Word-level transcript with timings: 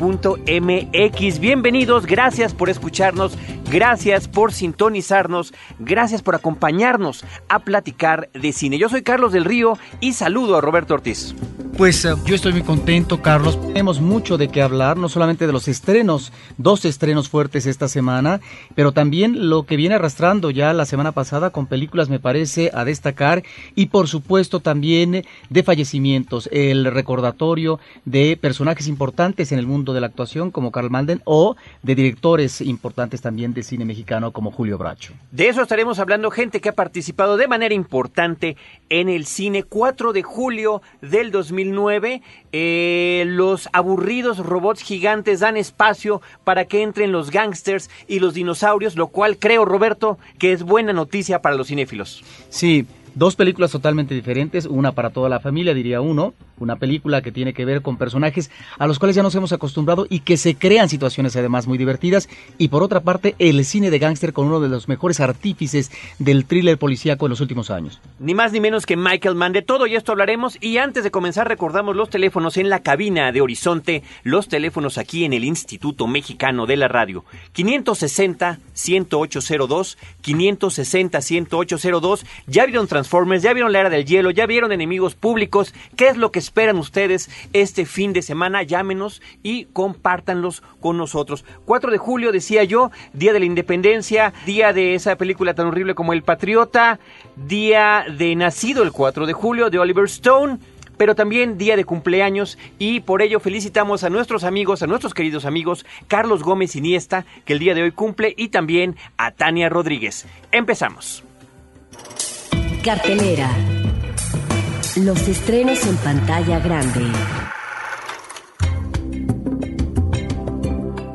www.cinemanet.com.mx. 0.00 1.38
Bienvenidos, 1.38 2.06
gracias 2.06 2.54
por 2.54 2.70
escucharnos, 2.70 3.36
gracias 3.70 4.28
por 4.28 4.52
sintonizarnos, 4.52 5.54
gracias 5.78 6.22
por 6.22 6.34
acompañarnos 6.34 7.24
a 7.48 7.60
platicar 7.60 8.28
de 8.32 8.52
cine. 8.52 8.78
Yo 8.78 8.88
soy 8.88 9.02
Carlos 9.02 9.32
del 9.32 9.44
Río 9.44 9.78
y 10.00 10.12
saludo 10.12 10.56
a 10.56 10.60
Roberto 10.60 10.94
Ortiz. 10.94 11.34
Pues 11.76 12.04
eh, 12.04 12.12
yo 12.26 12.34
estoy 12.34 12.52
muy 12.52 12.62
contento, 12.62 13.22
Carlos. 13.22 13.58
Tenemos 13.58 14.02
mucho 14.02 14.36
de 14.36 14.48
qué 14.48 14.60
hablar, 14.60 14.98
no 14.98 15.08
solamente 15.08 15.46
de 15.46 15.52
los 15.52 15.66
estrenos, 15.66 16.30
dos 16.58 16.84
estrenos 16.84 17.30
fuertes 17.30 17.64
esta 17.64 17.88
semana, 17.88 18.40
pero 18.74 18.92
también 18.92 19.48
lo 19.48 19.64
que 19.64 19.76
viene 19.76 19.94
arrastrando 19.94 20.50
ya 20.50 20.74
la 20.74 20.84
semana 20.84 21.12
pasada 21.12 21.48
con 21.50 21.66
películas, 21.66 22.10
me 22.10 22.20
parece, 22.20 22.70
a 22.74 22.84
destacar, 22.84 23.44
y 23.74 23.86
por 23.86 24.08
supuesto 24.08 24.60
también 24.60 25.24
de 25.48 25.62
fallecimientos, 25.62 26.50
el 26.52 26.84
recordatorio 26.84 27.80
de 28.04 28.36
personajes 28.36 28.86
importantes 28.86 29.50
en 29.52 29.58
el 29.58 29.66
mundo 29.66 29.94
de 29.94 30.02
la 30.02 30.08
actuación 30.08 30.50
como 30.50 30.72
Carl 30.72 30.90
Malden 30.90 31.22
o 31.24 31.56
de 31.82 31.94
directores 31.94 32.60
importantes 32.60 33.22
también 33.22 33.54
de 33.54 33.59
cine 33.64 33.84
mexicano 33.84 34.32
como 34.32 34.50
Julio 34.50 34.78
Bracho. 34.78 35.12
De 35.30 35.48
eso 35.48 35.62
estaremos 35.62 35.98
hablando, 35.98 36.30
gente 36.30 36.60
que 36.60 36.68
ha 36.68 36.74
participado 36.74 37.36
de 37.36 37.48
manera 37.48 37.74
importante 37.74 38.56
en 38.88 39.08
el 39.08 39.26
cine 39.26 39.62
4 39.62 40.12
de 40.12 40.22
julio 40.22 40.82
del 41.00 41.30
2009 41.30 42.22
eh, 42.52 43.24
los 43.26 43.68
aburridos 43.72 44.38
robots 44.38 44.82
gigantes 44.82 45.40
dan 45.40 45.56
espacio 45.56 46.20
para 46.44 46.64
que 46.64 46.82
entren 46.82 47.12
los 47.12 47.30
gangsters 47.30 47.90
y 48.08 48.18
los 48.18 48.34
dinosaurios, 48.34 48.96
lo 48.96 49.08
cual 49.08 49.38
creo, 49.38 49.64
Roberto, 49.64 50.18
que 50.38 50.52
es 50.52 50.62
buena 50.62 50.92
noticia 50.92 51.42
para 51.42 51.54
los 51.54 51.68
cinéfilos. 51.68 52.24
Sí, 52.48 52.86
Dos 53.14 53.34
películas 53.34 53.72
totalmente 53.72 54.14
diferentes, 54.14 54.66
una 54.66 54.92
para 54.92 55.10
toda 55.10 55.28
la 55.28 55.40
familia, 55.40 55.74
diría 55.74 56.00
uno, 56.00 56.32
una 56.58 56.76
película 56.76 57.22
que 57.22 57.32
tiene 57.32 57.52
que 57.52 57.64
ver 57.64 57.82
con 57.82 57.96
personajes 57.96 58.52
a 58.78 58.86
los 58.86 59.00
cuales 59.00 59.16
ya 59.16 59.22
nos 59.22 59.34
hemos 59.34 59.52
acostumbrado 59.52 60.06
y 60.08 60.20
que 60.20 60.36
se 60.36 60.54
crean 60.54 60.88
situaciones 60.88 61.34
además 61.34 61.66
muy 61.66 61.76
divertidas, 61.76 62.28
y 62.56 62.68
por 62.68 62.84
otra 62.84 63.00
parte 63.00 63.34
el 63.38 63.64
cine 63.64 63.90
de 63.90 63.98
gángster 63.98 64.32
con 64.32 64.46
uno 64.46 64.60
de 64.60 64.68
los 64.68 64.86
mejores 64.88 65.18
artífices 65.18 65.90
del 66.18 66.44
thriller 66.44 66.78
policíaco 66.78 67.26
en 67.26 67.30
los 67.30 67.40
últimos 67.40 67.70
años. 67.70 68.00
Ni 68.20 68.34
más 68.34 68.52
ni 68.52 68.60
menos 68.60 68.86
que 68.86 68.96
Michael 68.96 69.34
Mann, 69.34 69.52
de 69.52 69.62
todo 69.62 69.88
y 69.88 69.96
esto 69.96 70.12
hablaremos, 70.12 70.56
y 70.60 70.78
antes 70.78 71.02
de 71.02 71.10
comenzar 71.10 71.48
recordamos 71.48 71.96
los 71.96 72.10
teléfonos 72.10 72.58
en 72.58 72.68
la 72.68 72.78
cabina 72.80 73.32
de 73.32 73.40
Horizonte, 73.40 74.04
los 74.22 74.46
teléfonos 74.46 74.98
aquí 74.98 75.24
en 75.24 75.32
el 75.32 75.42
Instituto 75.44 76.06
Mexicano 76.06 76.66
de 76.66 76.76
la 76.76 76.86
Radio, 76.86 77.24
560-10802, 77.56 79.96
560-10802, 80.22 82.24
ya 82.46 82.66
vieron 82.66 82.86
Transformers, 83.00 83.42
ya 83.42 83.54
vieron 83.54 83.72
la 83.72 83.80
era 83.80 83.88
del 83.88 84.04
hielo, 84.04 84.30
ya 84.30 84.44
vieron 84.44 84.72
enemigos 84.72 85.14
públicos. 85.14 85.74
¿Qué 85.96 86.08
es 86.08 86.18
lo 86.18 86.30
que 86.30 86.38
esperan 86.38 86.76
ustedes 86.76 87.30
este 87.54 87.86
fin 87.86 88.12
de 88.12 88.20
semana? 88.20 88.62
Llámenos 88.62 89.22
y 89.42 89.64
compártanlos 89.72 90.62
con 90.80 90.98
nosotros. 90.98 91.46
4 91.64 91.90
de 91.90 91.96
julio, 91.96 92.30
decía 92.30 92.62
yo, 92.64 92.90
Día 93.14 93.32
de 93.32 93.38
la 93.38 93.46
Independencia, 93.46 94.34
día 94.44 94.74
de 94.74 94.94
esa 94.94 95.16
película 95.16 95.54
tan 95.54 95.68
horrible 95.68 95.94
como 95.94 96.12
El 96.12 96.22
Patriota, 96.22 97.00
día 97.36 98.04
de 98.18 98.36
nacido 98.36 98.82
el 98.82 98.92
4 98.92 99.24
de 99.24 99.32
julio 99.32 99.70
de 99.70 99.78
Oliver 99.78 100.04
Stone 100.04 100.58
pero 100.98 101.14
también 101.14 101.56
día 101.56 101.76
de 101.76 101.86
cumpleaños 101.86 102.58
y 102.78 103.00
por 103.00 103.22
ello 103.22 103.40
felicitamos 103.40 104.04
a 104.04 104.10
nuestros 104.10 104.44
amigos, 104.44 104.82
a 104.82 104.86
nuestros 104.86 105.14
queridos 105.14 105.46
amigos 105.46 105.86
Carlos 106.08 106.42
Gómez 106.42 106.76
Iniesta, 106.76 107.24
que 107.46 107.54
el 107.54 107.58
día 107.58 107.74
de 107.74 107.82
hoy 107.82 107.92
cumple, 107.92 108.34
y 108.36 108.48
también 108.48 108.96
a 109.16 109.30
Tania 109.30 109.70
Rodríguez. 109.70 110.26
Empezamos. 110.52 111.24
Cartelera. 112.82 113.50
Los 114.96 115.28
estrenos 115.28 115.86
en 115.86 115.96
pantalla 115.98 116.60
grande. 116.60 117.02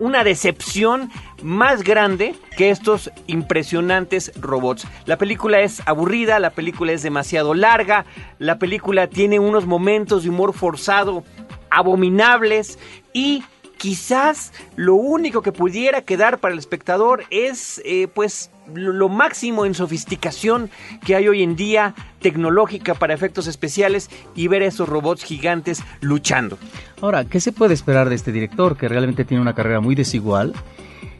una 0.00 0.24
decepción 0.24 1.10
más 1.42 1.84
grande 1.84 2.34
que 2.56 2.70
estos 2.70 3.12
impresionantes 3.28 4.32
robots. 4.40 4.88
La 5.06 5.16
película 5.16 5.60
es 5.60 5.82
aburrida, 5.86 6.40
la 6.40 6.50
película 6.50 6.90
es 6.92 7.02
demasiado 7.02 7.54
larga, 7.54 8.06
la 8.38 8.58
película 8.58 9.06
tiene 9.06 9.38
unos 9.38 9.66
momentos 9.66 10.24
de 10.24 10.30
humor 10.30 10.54
forzado 10.54 11.22
abominables 11.70 12.78
y 13.12 13.44
quizás 13.80 14.52
lo 14.76 14.94
único 14.94 15.40
que 15.40 15.52
pudiera 15.52 16.02
quedar 16.02 16.38
para 16.38 16.52
el 16.52 16.58
espectador 16.58 17.24
es 17.30 17.80
eh, 17.86 18.08
pues 18.12 18.50
lo 18.74 19.08
máximo 19.08 19.64
en 19.64 19.72
sofisticación 19.72 20.68
que 21.06 21.16
hay 21.16 21.28
hoy 21.28 21.42
en 21.42 21.56
día 21.56 21.94
tecnológica 22.20 22.92
para 22.94 23.14
efectos 23.14 23.46
especiales 23.46 24.10
y 24.34 24.48
ver 24.48 24.60
a 24.60 24.66
esos 24.66 24.86
robots 24.86 25.24
gigantes 25.24 25.82
luchando. 26.02 26.58
Ahora, 27.00 27.24
¿qué 27.24 27.40
se 27.40 27.52
puede 27.52 27.72
esperar 27.72 28.10
de 28.10 28.16
este 28.16 28.32
director 28.32 28.76
que 28.76 28.86
realmente 28.86 29.24
tiene 29.24 29.40
una 29.40 29.54
carrera 29.54 29.80
muy 29.80 29.94
desigual? 29.94 30.52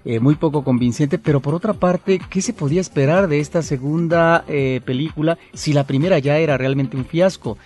Eh, 0.04 0.20
muy 0.20 0.34
poco 0.34 0.62
convincente, 0.62 1.18
pero 1.18 1.40
por 1.40 1.54
otra 1.54 1.72
parte, 1.72 2.20
¿qué 2.28 2.42
se 2.42 2.52
podía 2.52 2.82
esperar 2.82 3.26
de 3.26 3.40
esta 3.40 3.62
segunda 3.62 4.44
eh, 4.48 4.82
película 4.84 5.38
si 5.54 5.72
la 5.72 5.84
primera 5.84 6.18
ya 6.18 6.36
era 6.36 6.58
realmente 6.58 6.98
un 6.98 7.06
fiasco? 7.06 7.56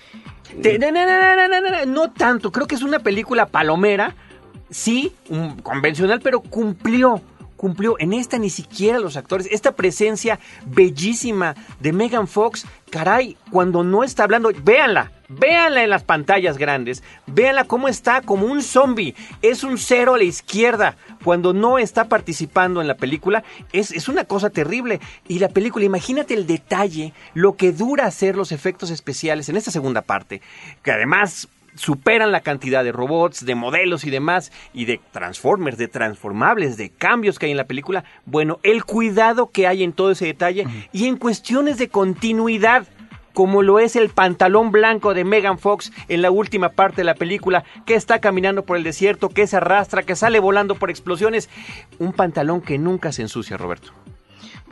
no, 0.56 0.92
no, 0.92 1.48
no, 1.48 1.86
no, 1.86 2.12
tanto, 2.12 2.52
creo 2.52 2.68
que 2.68 2.76
es 2.76 2.82
una 2.82 3.00
película 3.00 3.46
palomera, 3.46 4.14
sí, 4.70 5.12
un, 5.28 5.56
convencional, 5.56 6.20
pero 6.20 6.40
cumplió 6.40 7.20
cumplió. 7.64 7.96
En 7.98 8.12
esta 8.12 8.36
ni 8.36 8.50
siquiera 8.50 8.98
los 8.98 9.16
actores, 9.16 9.48
esta 9.50 9.72
presencia 9.72 10.38
bellísima 10.66 11.54
de 11.80 11.94
Megan 11.94 12.28
Fox, 12.28 12.66
caray, 12.90 13.38
cuando 13.50 13.82
no 13.82 14.04
está 14.04 14.24
hablando, 14.24 14.50
véanla, 14.62 15.12
véanla 15.30 15.82
en 15.82 15.88
las 15.88 16.02
pantallas 16.02 16.58
grandes, 16.58 17.02
véanla 17.26 17.64
cómo 17.64 17.88
está 17.88 18.20
como 18.20 18.44
un 18.44 18.60
zombie, 18.60 19.14
es 19.40 19.64
un 19.64 19.78
cero 19.78 20.12
a 20.12 20.18
la 20.18 20.24
izquierda 20.24 20.96
cuando 21.22 21.54
no 21.54 21.78
está 21.78 22.04
participando 22.04 22.82
en 22.82 22.86
la 22.86 22.96
película, 22.96 23.44
es, 23.72 23.92
es 23.92 24.08
una 24.08 24.24
cosa 24.24 24.50
terrible. 24.50 25.00
Y 25.26 25.38
la 25.38 25.48
película, 25.48 25.86
imagínate 25.86 26.34
el 26.34 26.46
detalle, 26.46 27.14
lo 27.32 27.56
que 27.56 27.72
dura 27.72 28.04
hacer 28.04 28.36
los 28.36 28.52
efectos 28.52 28.90
especiales 28.90 29.48
en 29.48 29.56
esta 29.56 29.70
segunda 29.70 30.02
parte, 30.02 30.42
que 30.82 30.92
además 30.92 31.48
superan 31.74 32.32
la 32.32 32.40
cantidad 32.40 32.84
de 32.84 32.92
robots, 32.92 33.44
de 33.44 33.54
modelos 33.54 34.04
y 34.04 34.10
demás, 34.10 34.52
y 34.72 34.84
de 34.84 35.00
transformers, 35.12 35.78
de 35.78 35.88
transformables, 35.88 36.76
de 36.76 36.90
cambios 36.90 37.38
que 37.38 37.46
hay 37.46 37.52
en 37.52 37.58
la 37.58 37.66
película. 37.66 38.04
Bueno, 38.26 38.58
el 38.62 38.84
cuidado 38.84 39.50
que 39.50 39.66
hay 39.66 39.82
en 39.82 39.92
todo 39.92 40.10
ese 40.10 40.26
detalle 40.26 40.66
y 40.92 41.06
en 41.06 41.16
cuestiones 41.16 41.78
de 41.78 41.88
continuidad 41.88 42.86
como 43.34 43.62
lo 43.62 43.80
es 43.80 43.96
el 43.96 44.10
pantalón 44.10 44.70
blanco 44.70 45.12
de 45.12 45.24
Megan 45.24 45.58
Fox 45.58 45.92
en 46.08 46.22
la 46.22 46.30
última 46.30 46.68
parte 46.68 46.98
de 46.98 47.04
la 47.04 47.16
película, 47.16 47.64
que 47.84 47.96
está 47.96 48.20
caminando 48.20 48.64
por 48.64 48.76
el 48.76 48.84
desierto, 48.84 49.28
que 49.28 49.48
se 49.48 49.56
arrastra, 49.56 50.04
que 50.04 50.14
sale 50.14 50.38
volando 50.38 50.76
por 50.76 50.88
explosiones. 50.88 51.50
Un 51.98 52.12
pantalón 52.12 52.60
que 52.60 52.78
nunca 52.78 53.10
se 53.10 53.22
ensucia, 53.22 53.56
Roberto. 53.56 53.92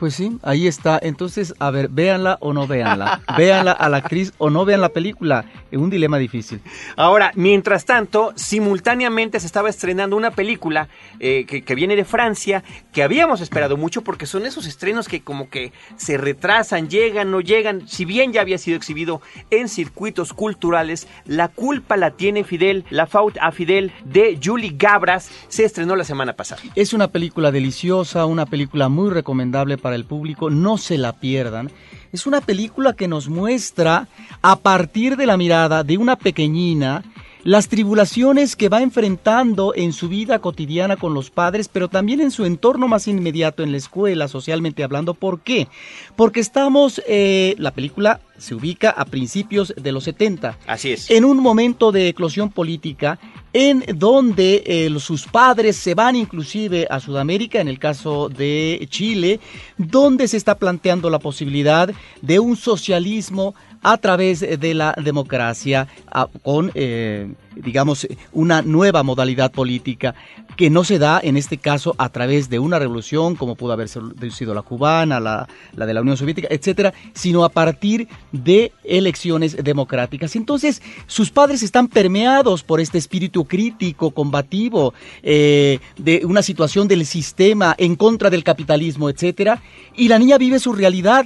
Pues 0.03 0.15
sí, 0.15 0.37
ahí 0.43 0.67
está. 0.67 0.99
Entonces, 1.01 1.53
a 1.59 1.71
ver, 1.71 1.87
véanla 1.87 2.37
o 2.41 2.51
no 2.51 2.67
véanla. 2.67 3.21
véanla 3.37 3.71
a 3.71 3.87
la 3.87 3.95
actriz 3.95 4.33
o 4.37 4.49
no 4.49 4.65
vean 4.65 4.81
la 4.81 4.89
película. 4.89 5.45
Es 5.71 5.79
un 5.79 5.89
dilema 5.89 6.17
difícil. 6.17 6.59
Ahora, 6.97 7.31
mientras 7.35 7.85
tanto, 7.85 8.33
simultáneamente 8.35 9.39
se 9.39 9.45
estaba 9.45 9.69
estrenando 9.69 10.17
una 10.17 10.31
película 10.31 10.89
eh, 11.21 11.45
que, 11.47 11.61
que, 11.61 11.73
viene 11.73 11.95
de 11.95 12.03
Francia, 12.03 12.65
que 12.91 13.01
habíamos 13.01 13.39
esperado 13.39 13.77
mucho 13.77 14.01
porque 14.01 14.25
son 14.25 14.45
esos 14.45 14.65
estrenos 14.67 15.07
que 15.07 15.21
como 15.21 15.49
que 15.49 15.71
se 15.95 16.17
retrasan, 16.17 16.89
llegan, 16.89 17.31
no 17.31 17.39
llegan. 17.39 17.87
Si 17.87 18.03
bien 18.03 18.33
ya 18.33 18.41
había 18.41 18.57
sido 18.57 18.75
exhibido 18.75 19.21
en 19.51 19.69
circuitos 19.69 20.33
culturales, 20.33 21.07
La 21.25 21.47
culpa 21.47 21.95
la 21.95 22.11
tiene 22.11 22.43
Fidel, 22.43 22.83
La 22.89 23.07
faute 23.07 23.39
a 23.41 23.53
Fidel 23.53 23.93
de 24.03 24.37
Julie 24.43 24.75
Gabras, 24.75 25.31
se 25.47 25.63
estrenó 25.63 25.95
la 25.95 26.03
semana 26.03 26.33
pasada. 26.33 26.61
Es 26.75 26.91
una 26.91 27.07
película 27.07 27.53
deliciosa, 27.53 28.25
una 28.25 28.45
película 28.45 28.89
muy 28.89 29.09
recomendable 29.09 29.77
para 29.77 29.92
el 29.95 30.05
público, 30.05 30.49
no 30.49 30.77
se 30.77 30.97
la 30.97 31.13
pierdan. 31.13 31.71
Es 32.11 32.27
una 32.27 32.41
película 32.41 32.93
que 32.93 33.07
nos 33.07 33.27
muestra, 33.27 34.07
a 34.41 34.55
partir 34.57 35.17
de 35.17 35.25
la 35.25 35.37
mirada 35.37 35.83
de 35.83 35.97
una 35.97 36.15
pequeñina, 36.15 37.03
las 37.43 37.67
tribulaciones 37.67 38.55
que 38.55 38.69
va 38.69 38.81
enfrentando 38.81 39.73
en 39.75 39.91
su 39.91 40.07
vida 40.07 40.39
cotidiana 40.39 40.95
con 40.95 41.13
los 41.13 41.29
padres, 41.29 41.67
pero 41.67 41.89
también 41.89 42.21
en 42.21 42.31
su 42.31 42.45
entorno 42.45 42.87
más 42.87 43.07
inmediato, 43.07 43.63
en 43.63 43.71
la 43.71 43.77
escuela, 43.77 44.27
socialmente 44.27 44.83
hablando. 44.83 45.13
¿Por 45.13 45.41
qué? 45.41 45.67
Porque 46.15 46.39
estamos, 46.39 47.01
eh, 47.07 47.55
la 47.57 47.71
película 47.71 48.21
se 48.37 48.55
ubica 48.55 48.89
a 48.91 49.05
principios 49.05 49.73
de 49.75 49.91
los 49.91 50.05
70. 50.05 50.57
Así 50.67 50.91
es. 50.91 51.11
En 51.11 51.25
un 51.25 51.37
momento 51.37 51.91
de 51.91 52.07
eclosión 52.07 52.49
política 52.49 53.19
en 53.53 53.85
donde 53.95 54.63
eh, 54.65 54.99
sus 54.99 55.27
padres 55.27 55.77
se 55.77 55.93
van 55.93 56.15
inclusive 56.15 56.87
a 56.89 56.99
Sudamérica, 56.99 57.61
en 57.61 57.67
el 57.67 57.79
caso 57.79 58.27
de 58.27 58.85
Chile, 58.89 59.39
donde 59.77 60.27
se 60.27 60.37
está 60.37 60.55
planteando 60.55 61.09
la 61.09 61.19
posibilidad 61.19 61.89
de 62.21 62.39
un 62.39 62.55
socialismo 62.55 63.53
a 63.83 63.97
través 63.97 64.39
de 64.39 64.73
la 64.73 64.95
democracia 65.01 65.87
con, 66.41 66.71
eh, 66.73 67.31
digamos, 67.55 68.07
una 68.31 68.61
nueva 68.61 69.03
modalidad 69.03 69.51
política 69.51 70.15
que 70.55 70.69
no 70.69 70.83
se 70.83 70.99
da 70.99 71.19
en 71.23 71.35
este 71.35 71.57
caso 71.57 71.95
a 71.97 72.09
través 72.09 72.49
de 72.49 72.59
una 72.59 72.79
revolución 72.79 73.35
como 73.35 73.55
pudo 73.55 73.73
haber 73.73 73.89
sido 73.89 74.53
la 74.53 74.61
cubana, 74.61 75.19
la, 75.19 75.47
la 75.75 75.85
de 75.85 75.93
la 75.93 76.01
Unión 76.01 76.15
Soviética, 76.15 76.47
etcétera, 76.51 76.93
sino 77.13 77.43
a 77.43 77.49
partir 77.49 78.07
de 78.31 78.71
elecciones 78.83 79.57
democráticas. 79.63 80.35
Entonces, 80.35 80.81
sus 81.07 81.31
padres 81.31 81.63
están 81.63 81.87
permeados 81.87 82.63
por 82.63 82.79
este 82.79 82.97
espíritu 82.97 83.45
crítico, 83.45 84.11
combativo, 84.11 84.93
eh, 85.23 85.79
de 85.97 86.21
una 86.25 86.41
situación 86.41 86.87
del 86.87 87.05
sistema 87.05 87.75
en 87.77 87.95
contra 87.95 88.29
del 88.29 88.43
capitalismo, 88.43 89.09
etcétera, 89.09 89.61
y 89.95 90.07
la 90.07 90.19
niña 90.19 90.37
vive 90.37 90.59
su 90.59 90.73
realidad 90.73 91.25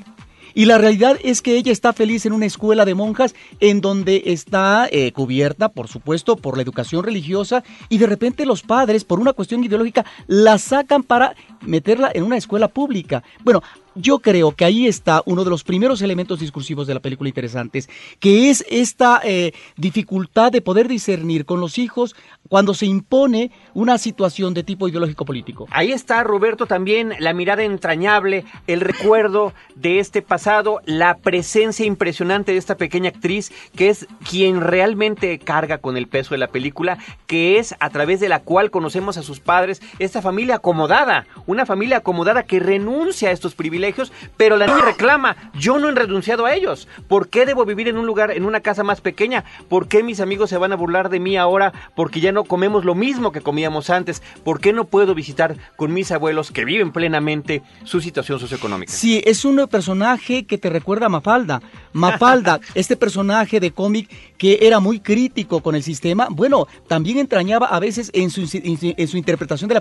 y 0.57 0.65
la 0.65 0.79
realidad 0.79 1.19
es 1.23 1.43
que 1.43 1.55
ella 1.55 1.71
está 1.71 1.93
feliz 1.93 2.25
en 2.25 2.33
una 2.33 2.47
escuela 2.47 2.83
de 2.83 2.95
monjas 2.95 3.35
en 3.59 3.79
donde 3.79 4.23
está 4.25 4.87
eh, 4.91 5.11
cubierta, 5.11 5.69
por 5.69 5.87
supuesto, 5.87 6.35
por 6.35 6.57
la 6.57 6.63
educación 6.63 7.03
religiosa 7.03 7.63
y 7.89 7.99
de 7.99 8.07
repente 8.07 8.43
los 8.43 8.63
padres, 8.63 9.03
por 9.03 9.19
una 9.19 9.33
cuestión 9.33 9.63
ideológica, 9.63 10.03
la 10.25 10.57
sacan 10.57 11.03
para 11.03 11.35
meterla 11.61 12.09
en 12.11 12.23
una 12.23 12.37
escuela 12.37 12.69
pública. 12.69 13.21
Bueno, 13.43 13.61
yo 13.97 14.19
creo 14.19 14.53
que 14.53 14.65
ahí 14.65 14.87
está 14.87 15.21
uno 15.25 15.43
de 15.43 15.49
los 15.49 15.63
primeros 15.63 16.01
elementos 16.01 16.39
discursivos 16.39 16.87
de 16.87 16.93
la 16.93 16.99
película 16.99 17.27
interesantes, 17.27 17.89
que 18.19 18.49
es 18.49 18.65
esta 18.69 19.21
eh, 19.23 19.53
dificultad 19.75 20.51
de 20.51 20.61
poder 20.61 20.87
discernir 20.87 21.45
con 21.45 21.59
los 21.59 21.77
hijos 21.77 22.15
cuando 22.47 22.73
se 22.73 22.85
impone 22.85 23.51
una 23.73 23.97
situación 23.97 24.53
de 24.53 24.63
tipo 24.63 24.87
ideológico 24.87 25.25
político. 25.25 25.67
Ahí 25.71 25.91
está, 25.91 26.23
Roberto, 26.23 26.65
también 26.65 27.13
la 27.19 27.33
mirada 27.33 27.63
entrañable, 27.63 28.45
el 28.67 28.81
recuerdo 28.81 29.53
de 29.75 29.99
este 29.99 30.21
pasado, 30.21 30.81
la 30.85 31.17
presencia 31.17 31.85
impresionante 31.85 32.53
de 32.53 32.57
esta 32.57 32.77
pequeña 32.77 33.09
actriz, 33.09 33.51
que 33.75 33.89
es 33.89 34.07
quien 34.29 34.61
realmente 34.61 35.39
carga 35.39 35.79
con 35.79 35.97
el 35.97 36.07
peso 36.07 36.33
de 36.33 36.39
la 36.39 36.47
película, 36.47 36.97
que 37.25 37.59
es 37.59 37.75
a 37.79 37.89
través 37.89 38.19
de 38.19 38.29
la 38.29 38.41
cual 38.41 38.71
conocemos 38.71 39.17
a 39.17 39.23
sus 39.23 39.39
padres, 39.39 39.81
esta 39.99 40.21
familia 40.21 40.55
acomodada, 40.55 41.25
una 41.45 41.65
familia 41.65 41.97
acomodada 41.97 42.43
que 42.43 42.59
renuncia 42.59 43.29
a 43.29 43.31
estos 43.31 43.55
privilegios, 43.55 43.86
pero 44.37 44.57
la 44.57 44.67
niña 44.67 44.81
reclama, 44.85 45.51
yo 45.53 45.79
no 45.79 45.89
he 45.89 45.91
renunciado 45.93 46.45
a 46.45 46.53
ellos, 46.53 46.87
¿por 47.07 47.29
qué 47.29 47.45
debo 47.45 47.65
vivir 47.65 47.87
en 47.87 47.97
un 47.97 48.05
lugar, 48.05 48.31
en 48.31 48.45
una 48.45 48.61
casa 48.61 48.83
más 48.83 49.01
pequeña? 49.01 49.43
¿Por 49.69 49.87
qué 49.87 50.03
mis 50.03 50.19
amigos 50.19 50.49
se 50.49 50.57
van 50.57 50.71
a 50.71 50.75
burlar 50.75 51.09
de 51.09 51.19
mí 51.19 51.37
ahora 51.37 51.73
porque 51.95 52.19
ya 52.19 52.31
no 52.31 52.43
comemos 52.43 52.85
lo 52.85 52.95
mismo 52.95 53.31
que 53.31 53.41
comíamos 53.41 53.89
antes? 53.89 54.21
¿Por 54.43 54.59
qué 54.59 54.73
no 54.73 54.85
puedo 54.85 55.15
visitar 55.15 55.55
con 55.75 55.93
mis 55.93 56.11
abuelos 56.11 56.51
que 56.51 56.65
viven 56.65 56.91
plenamente 56.91 57.61
su 57.83 58.01
situación 58.01 58.39
socioeconómica? 58.39 58.91
Sí, 58.91 59.21
es 59.25 59.45
un 59.45 59.67
personaje 59.67 60.45
que 60.45 60.57
te 60.57 60.69
recuerda 60.69 61.07
a 61.07 61.09
Mafalda. 61.09 61.61
Mafalda, 61.93 62.59
este 62.75 62.95
personaje 62.95 63.59
de 63.59 63.71
cómic 63.71 64.09
que 64.37 64.59
era 64.61 64.79
muy 64.79 64.99
crítico 64.99 65.61
con 65.61 65.75
el 65.75 65.83
sistema, 65.83 66.27
bueno, 66.29 66.67
también 66.87 67.17
entrañaba 67.17 67.67
a 67.67 67.79
veces 67.79 68.11
en 68.13 68.29
su, 68.29 68.47
en 68.53 69.07
su 69.07 69.17
interpretación 69.17 69.67
de 69.67 69.75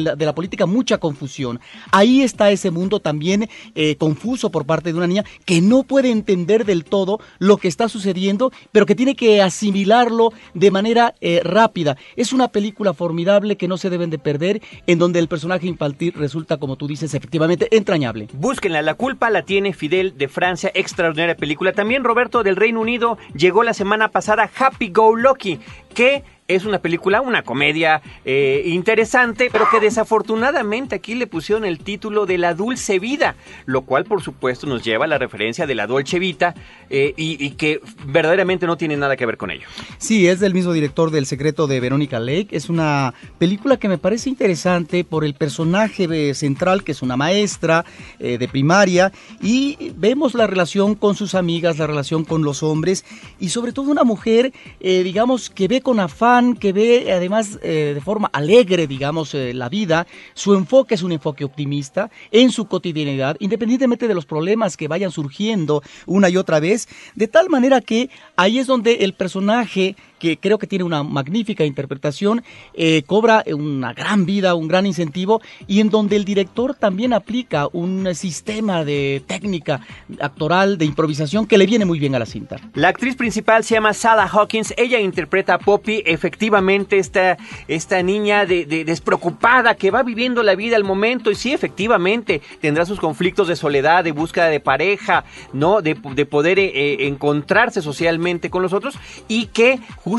la, 0.00 0.16
de 0.16 0.26
la 0.26 0.34
política 0.34 0.66
mucha 0.66 0.98
confusión. 0.98 1.60
Ahí 1.90 2.22
está 2.22 2.50
ese 2.50 2.70
mundo 2.70 3.00
también 3.00 3.41
eh, 3.74 3.96
confuso 3.96 4.50
por 4.50 4.66
parte 4.66 4.92
de 4.92 4.98
una 4.98 5.06
niña 5.06 5.24
que 5.44 5.60
no 5.60 5.82
puede 5.82 6.10
entender 6.10 6.64
del 6.64 6.84
todo 6.84 7.20
lo 7.38 7.56
que 7.56 7.68
está 7.68 7.88
sucediendo, 7.88 8.52
pero 8.72 8.86
que 8.86 8.94
tiene 8.94 9.14
que 9.14 9.42
asimilarlo 9.42 10.32
de 10.54 10.70
manera 10.70 11.14
eh, 11.20 11.40
rápida. 11.44 11.96
Es 12.16 12.32
una 12.32 12.48
película 12.48 12.94
formidable 12.94 13.56
que 13.56 13.68
no 13.68 13.76
se 13.76 13.90
deben 13.90 14.10
de 14.10 14.18
perder, 14.18 14.62
en 14.86 14.98
donde 14.98 15.18
el 15.18 15.28
personaje 15.28 15.66
infantil 15.66 16.12
resulta, 16.14 16.56
como 16.56 16.76
tú 16.76 16.86
dices, 16.86 17.14
efectivamente 17.14 17.68
entrañable. 17.76 18.28
Búsquenla, 18.32 18.82
la 18.82 18.94
culpa 18.94 19.30
la 19.30 19.42
tiene 19.42 19.72
Fidel 19.72 20.16
de 20.16 20.28
Francia, 20.28 20.70
extraordinaria 20.74 21.36
película. 21.36 21.72
También 21.72 22.04
Roberto 22.04 22.42
del 22.42 22.56
Reino 22.56 22.80
Unido 22.80 23.18
llegó 23.34 23.62
la 23.62 23.74
semana 23.74 24.08
pasada 24.08 24.50
Happy 24.56 24.88
Go 24.90 25.16
Lucky, 25.16 25.58
que 25.94 26.24
es 26.54 26.64
una 26.64 26.78
película, 26.78 27.20
una 27.20 27.42
comedia 27.42 28.02
eh, 28.24 28.62
interesante, 28.66 29.48
pero 29.50 29.68
que 29.70 29.80
desafortunadamente 29.80 30.96
aquí 30.96 31.14
le 31.14 31.26
pusieron 31.26 31.64
el 31.64 31.78
título 31.78 32.26
de 32.26 32.38
La 32.38 32.54
Dulce 32.54 32.98
Vida, 32.98 33.36
lo 33.66 33.82
cual 33.82 34.04
por 34.04 34.22
supuesto 34.22 34.66
nos 34.66 34.84
lleva 34.84 35.04
a 35.04 35.08
la 35.08 35.18
referencia 35.18 35.66
de 35.66 35.74
la 35.74 35.86
Dolce 35.86 36.18
Vita 36.18 36.54
eh, 36.90 37.14
y, 37.16 37.50
que 37.52 37.80
verdaderamente 38.06 38.66
no 38.66 38.76
tiene 38.76 38.96
nada 38.96 39.16
que 39.16 39.26
ver 39.26 39.36
con 39.36 39.50
ello. 39.50 39.66
Sí, 39.98 40.28
es 40.28 40.40
del 40.40 40.54
mismo 40.54 40.72
director 40.72 41.10
del 41.10 41.26
Secreto 41.26 41.66
de 41.66 41.80
Verónica 41.80 42.18
Lake. 42.18 42.48
Es 42.50 42.68
una 42.68 43.14
película 43.38 43.76
que 43.76 43.88
me 43.88 43.98
parece 43.98 44.28
interesante 44.28 45.04
por 45.04 45.24
el 45.24 45.34
personaje 45.34 46.34
central, 46.34 46.82
que 46.84 46.92
es 46.92 47.02
una 47.02 47.16
maestra 47.16 47.84
eh, 48.18 48.38
de 48.38 48.48
primaria, 48.48 49.12
y 49.40 49.92
vemos 49.96 50.34
la 50.34 50.46
relación 50.46 50.94
con 50.94 51.14
sus 51.14 51.34
amigas, 51.34 51.78
la 51.78 51.86
relación 51.86 52.24
con 52.24 52.42
los 52.42 52.62
hombres, 52.62 53.04
y 53.38 53.50
sobre 53.50 53.72
todo 53.72 53.90
una 53.90 54.04
mujer, 54.04 54.52
digamos, 54.80 55.50
que 55.50 55.68
ve 55.68 55.80
con 55.80 56.00
afán 56.00 56.41
que 56.58 56.72
ve 56.72 57.12
además 57.12 57.58
eh, 57.62 57.92
de 57.94 58.00
forma 58.00 58.28
alegre, 58.32 58.86
digamos, 58.86 59.34
eh, 59.34 59.54
la 59.54 59.68
vida. 59.68 60.06
Su 60.34 60.54
enfoque 60.54 60.94
es 60.94 61.02
un 61.02 61.12
enfoque 61.12 61.44
optimista 61.44 62.10
en 62.30 62.50
su 62.50 62.66
cotidianidad, 62.66 63.36
independientemente 63.40 64.08
de 64.08 64.14
los 64.14 64.26
problemas 64.26 64.76
que 64.76 64.88
vayan 64.88 65.10
surgiendo 65.10 65.82
una 66.06 66.28
y 66.28 66.36
otra 66.36 66.60
vez, 66.60 66.88
de 67.14 67.28
tal 67.28 67.48
manera 67.48 67.80
que 67.80 68.10
ahí 68.36 68.58
es 68.58 68.66
donde 68.66 69.04
el 69.04 69.14
personaje 69.14 69.96
que 70.22 70.36
creo 70.36 70.56
que 70.56 70.68
tiene 70.68 70.84
una 70.84 71.02
magnífica 71.02 71.64
interpretación, 71.64 72.44
eh, 72.74 73.02
cobra 73.04 73.42
una 73.52 73.92
gran 73.92 74.24
vida, 74.24 74.54
un 74.54 74.68
gran 74.68 74.86
incentivo, 74.86 75.42
y 75.66 75.80
en 75.80 75.90
donde 75.90 76.14
el 76.14 76.24
director 76.24 76.76
también 76.76 77.12
aplica 77.12 77.66
un 77.72 78.14
sistema 78.14 78.84
de 78.84 79.24
técnica 79.26 79.80
actoral, 80.20 80.78
de 80.78 80.84
improvisación, 80.84 81.44
que 81.48 81.58
le 81.58 81.66
viene 81.66 81.86
muy 81.86 81.98
bien 81.98 82.14
a 82.14 82.20
la 82.20 82.26
cinta. 82.26 82.60
La 82.74 82.86
actriz 82.86 83.16
principal 83.16 83.64
se 83.64 83.74
llama 83.74 83.94
Sala 83.94 84.30
Hawkins, 84.32 84.72
ella 84.76 85.00
interpreta 85.00 85.54
a 85.54 85.58
Poppy, 85.58 86.04
efectivamente 86.06 86.98
esta, 86.98 87.36
esta 87.66 88.00
niña 88.04 88.46
de, 88.46 88.84
despreocupada 88.84 89.74
que 89.74 89.90
va 89.90 90.04
viviendo 90.04 90.44
la 90.44 90.54
vida 90.54 90.76
al 90.76 90.84
momento, 90.84 91.32
y 91.32 91.34
sí, 91.34 91.52
efectivamente, 91.52 92.42
tendrá 92.60 92.86
sus 92.86 93.00
conflictos 93.00 93.48
de 93.48 93.56
soledad, 93.56 94.04
de 94.04 94.12
búsqueda 94.12 94.46
de 94.46 94.60
pareja, 94.60 95.24
¿no? 95.52 95.82
De, 95.82 95.96
poder 95.96 96.60
eh, 96.60 97.08
encontrarse 97.08 97.82
socialmente 97.82 98.50
con 98.50 98.62
los 98.62 98.72
otros, 98.72 98.94
y 99.26 99.46
que 99.46 99.80
justamente 99.96 100.11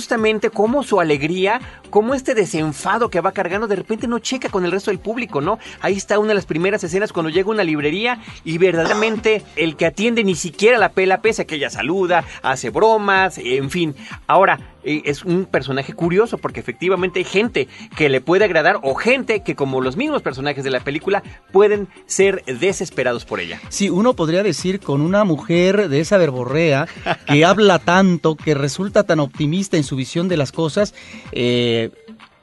cómo 0.53 0.83
su 0.83 0.99
alegría, 0.99 1.61
cómo 1.89 2.13
este 2.13 2.33
desenfado 2.33 3.09
que 3.09 3.21
va 3.21 3.31
cargando 3.31 3.67
de 3.67 3.75
repente 3.75 4.07
no 4.07 4.19
checa 4.19 4.49
con 4.49 4.65
el 4.65 4.71
resto 4.71 4.91
del 4.91 4.99
público, 4.99 5.39
¿no? 5.39 5.59
Ahí 5.81 5.95
está 5.95 6.19
una 6.19 6.29
de 6.29 6.35
las 6.35 6.45
primeras 6.45 6.83
escenas 6.83 7.13
cuando 7.13 7.29
llega 7.29 7.47
a 7.47 7.51
una 7.51 7.63
librería 7.63 8.19
y 8.43 8.57
verdaderamente 8.57 9.43
el 9.55 9.75
que 9.75 9.85
atiende 9.85 10.23
ni 10.23 10.35
siquiera 10.35 10.77
la 10.77 10.89
pela, 10.89 11.21
pese 11.21 11.43
a 11.43 11.45
que 11.45 11.55
ella 11.55 11.69
saluda, 11.69 12.23
hace 12.41 12.69
bromas, 12.69 13.37
en 13.37 13.69
fin. 13.69 13.95
Ahora, 14.27 14.59
es 14.83 15.23
un 15.23 15.45
personaje 15.45 15.93
curioso 15.93 16.37
porque 16.37 16.59
efectivamente 16.59 17.19
hay 17.19 17.25
gente 17.25 17.67
que 17.95 18.09
le 18.09 18.21
puede 18.21 18.45
agradar 18.45 18.79
o 18.83 18.95
gente 18.95 19.41
que 19.41 19.55
como 19.55 19.81
los 19.81 19.97
mismos 19.97 20.21
personajes 20.21 20.63
de 20.63 20.69
la 20.69 20.79
película 20.81 21.23
pueden 21.51 21.87
ser 22.05 22.43
desesperados 22.45 23.25
por 23.25 23.39
ella. 23.39 23.59
Sí, 23.69 23.89
uno 23.89 24.13
podría 24.13 24.43
decir 24.43 24.79
con 24.79 25.01
una 25.01 25.23
mujer 25.23 25.89
de 25.89 25.99
esa 25.99 26.17
verborrea 26.17 26.87
que 27.27 27.45
habla 27.45 27.79
tanto, 27.79 28.35
que 28.35 28.53
resulta 28.53 29.03
tan 29.03 29.19
optimista 29.19 29.77
en 29.77 29.83
su 29.83 29.95
visión 29.95 30.27
de 30.27 30.37
las 30.37 30.51
cosas, 30.51 30.93
eh, 31.31 31.91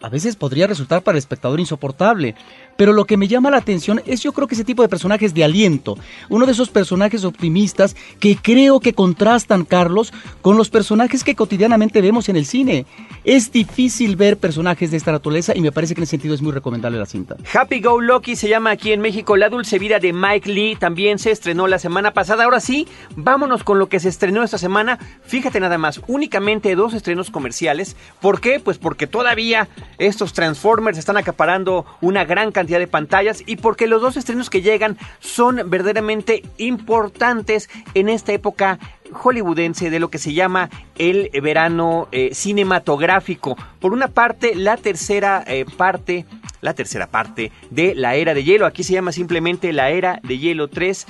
a 0.03 0.09
veces 0.09 0.37
podría 0.37 0.67
resultar 0.67 1.03
para 1.03 1.17
el 1.17 1.21
espectador 1.21 1.61
insoportable. 1.61 2.35
Pero 2.77 2.93
lo 2.93 3.05
que 3.05 3.17
me 3.17 3.29
llama 3.29 3.51
la 3.51 3.59
atención 3.59 4.01
es 4.07 4.23
yo 4.23 4.33
creo 4.33 4.49
que 4.49 4.55
ese 4.55 4.65
tipo 4.65 4.83
de 4.83 4.89
personajes 4.89 5.35
de 5.35 5.45
aliento, 5.45 5.99
uno 6.29 6.47
de 6.47 6.53
esos 6.53 6.71
personajes 6.71 7.25
optimistas 7.25 7.95
que 8.19 8.37
creo 8.37 8.81
que 8.81 8.95
contrastan, 8.95 9.65
Carlos, 9.65 10.13
con 10.41 10.57
los 10.57 10.71
personajes 10.71 11.23
que 11.23 11.35
cotidianamente 11.35 12.01
vemos 12.01 12.29
en 12.29 12.37
el 12.37 12.47
cine. 12.47 12.87
Es 13.25 13.53
difícil 13.53 14.17
ver 14.17 14.39
personajes 14.39 14.91
de 14.91 14.97
esta 14.97 15.13
naturaleza 15.13 15.53
y 15.55 15.61
me 15.61 15.73
parece 15.73 15.95
que 15.95 16.01
en 16.01 16.05
ese 16.05 16.11
sentido 16.11 16.35
es 16.35 16.41
muy 16.41 16.53
recomendable 16.53 16.99
la 16.99 17.05
cinta. 17.05 17.37
Happy 17.53 17.81
Go 17.81 18.01
Lucky 18.01 18.35
se 18.35 18.49
llama 18.49 18.71
aquí 18.71 18.93
en 18.93 19.01
México 19.01 19.37
La 19.37 19.51
Dulce 19.51 19.79
Vida 19.79 19.99
de 19.99 20.13
Mike 20.15 20.51
Lee, 20.51 20.77
también 20.77 21.19
se 21.19 21.31
estrenó 21.31 21.67
la 21.67 21.79
semana 21.79 22.13
pasada. 22.13 22.45
Ahora 22.45 22.61
sí, 22.61 22.89
vámonos 23.17 23.63
con 23.63 23.79
lo 23.79 23.89
que 23.91 24.01
se 24.01 24.09
estrenó 24.09 24.43
esta 24.43 24.57
semana. 24.57 24.99
Fíjate 25.23 25.61
nada 25.61 25.77
más, 25.77 26.01
únicamente 26.07 26.75
dos 26.75 26.95
estrenos 26.95 27.31
comerciales. 27.31 27.95
¿Por 28.21 28.41
qué? 28.41 28.59
Pues 28.59 28.79
porque 28.79 29.07
todavía 29.07 29.69
estos 29.99 30.33
Transformers 30.33 30.97
están 30.97 31.19
acaparando 31.19 31.85
una 32.01 32.25
gran 32.25 32.53
cantidad 32.53 32.79
de 32.79 32.87
pantallas 32.87 33.43
y 33.45 33.57
porque 33.57 33.87
los 33.87 34.01
dos 34.01 34.17
estrenos 34.17 34.49
que 34.49 34.63
llegan 34.63 34.97
son 35.19 35.61
verdaderamente 35.67 36.43
importantes 36.57 37.69
en 37.95 38.09
esta 38.09 38.33
época 38.33 38.79
hollywoodense 39.13 39.91
de 39.91 40.01
lo 40.01 40.09
que 40.09 40.19
se 40.19 40.33
llama 40.33 40.71
el 40.99 41.31
verano 41.43 42.09
eh, 42.13 42.31
cinematográfico. 42.35 43.57
Por 43.81 43.93
una 43.93 44.09
parte, 44.09 44.55
la 44.55 44.77
tercera 44.77 45.45
eh, 45.47 45.65
parte 45.77 46.27
la 46.61 46.75
tercera 46.75 47.07
parte 47.07 47.53
de 47.71 47.95
la 47.95 48.15
era 48.15 48.35
de 48.35 48.45
hielo. 48.45 48.67
Aquí 48.67 48.83
se 48.83 48.93
llama 48.93 49.13
simplemente 49.13 49.73
la 49.73 49.91
era 49.91 50.21
de 50.23 50.39
hielo 50.39 50.69
3, 50.69 51.07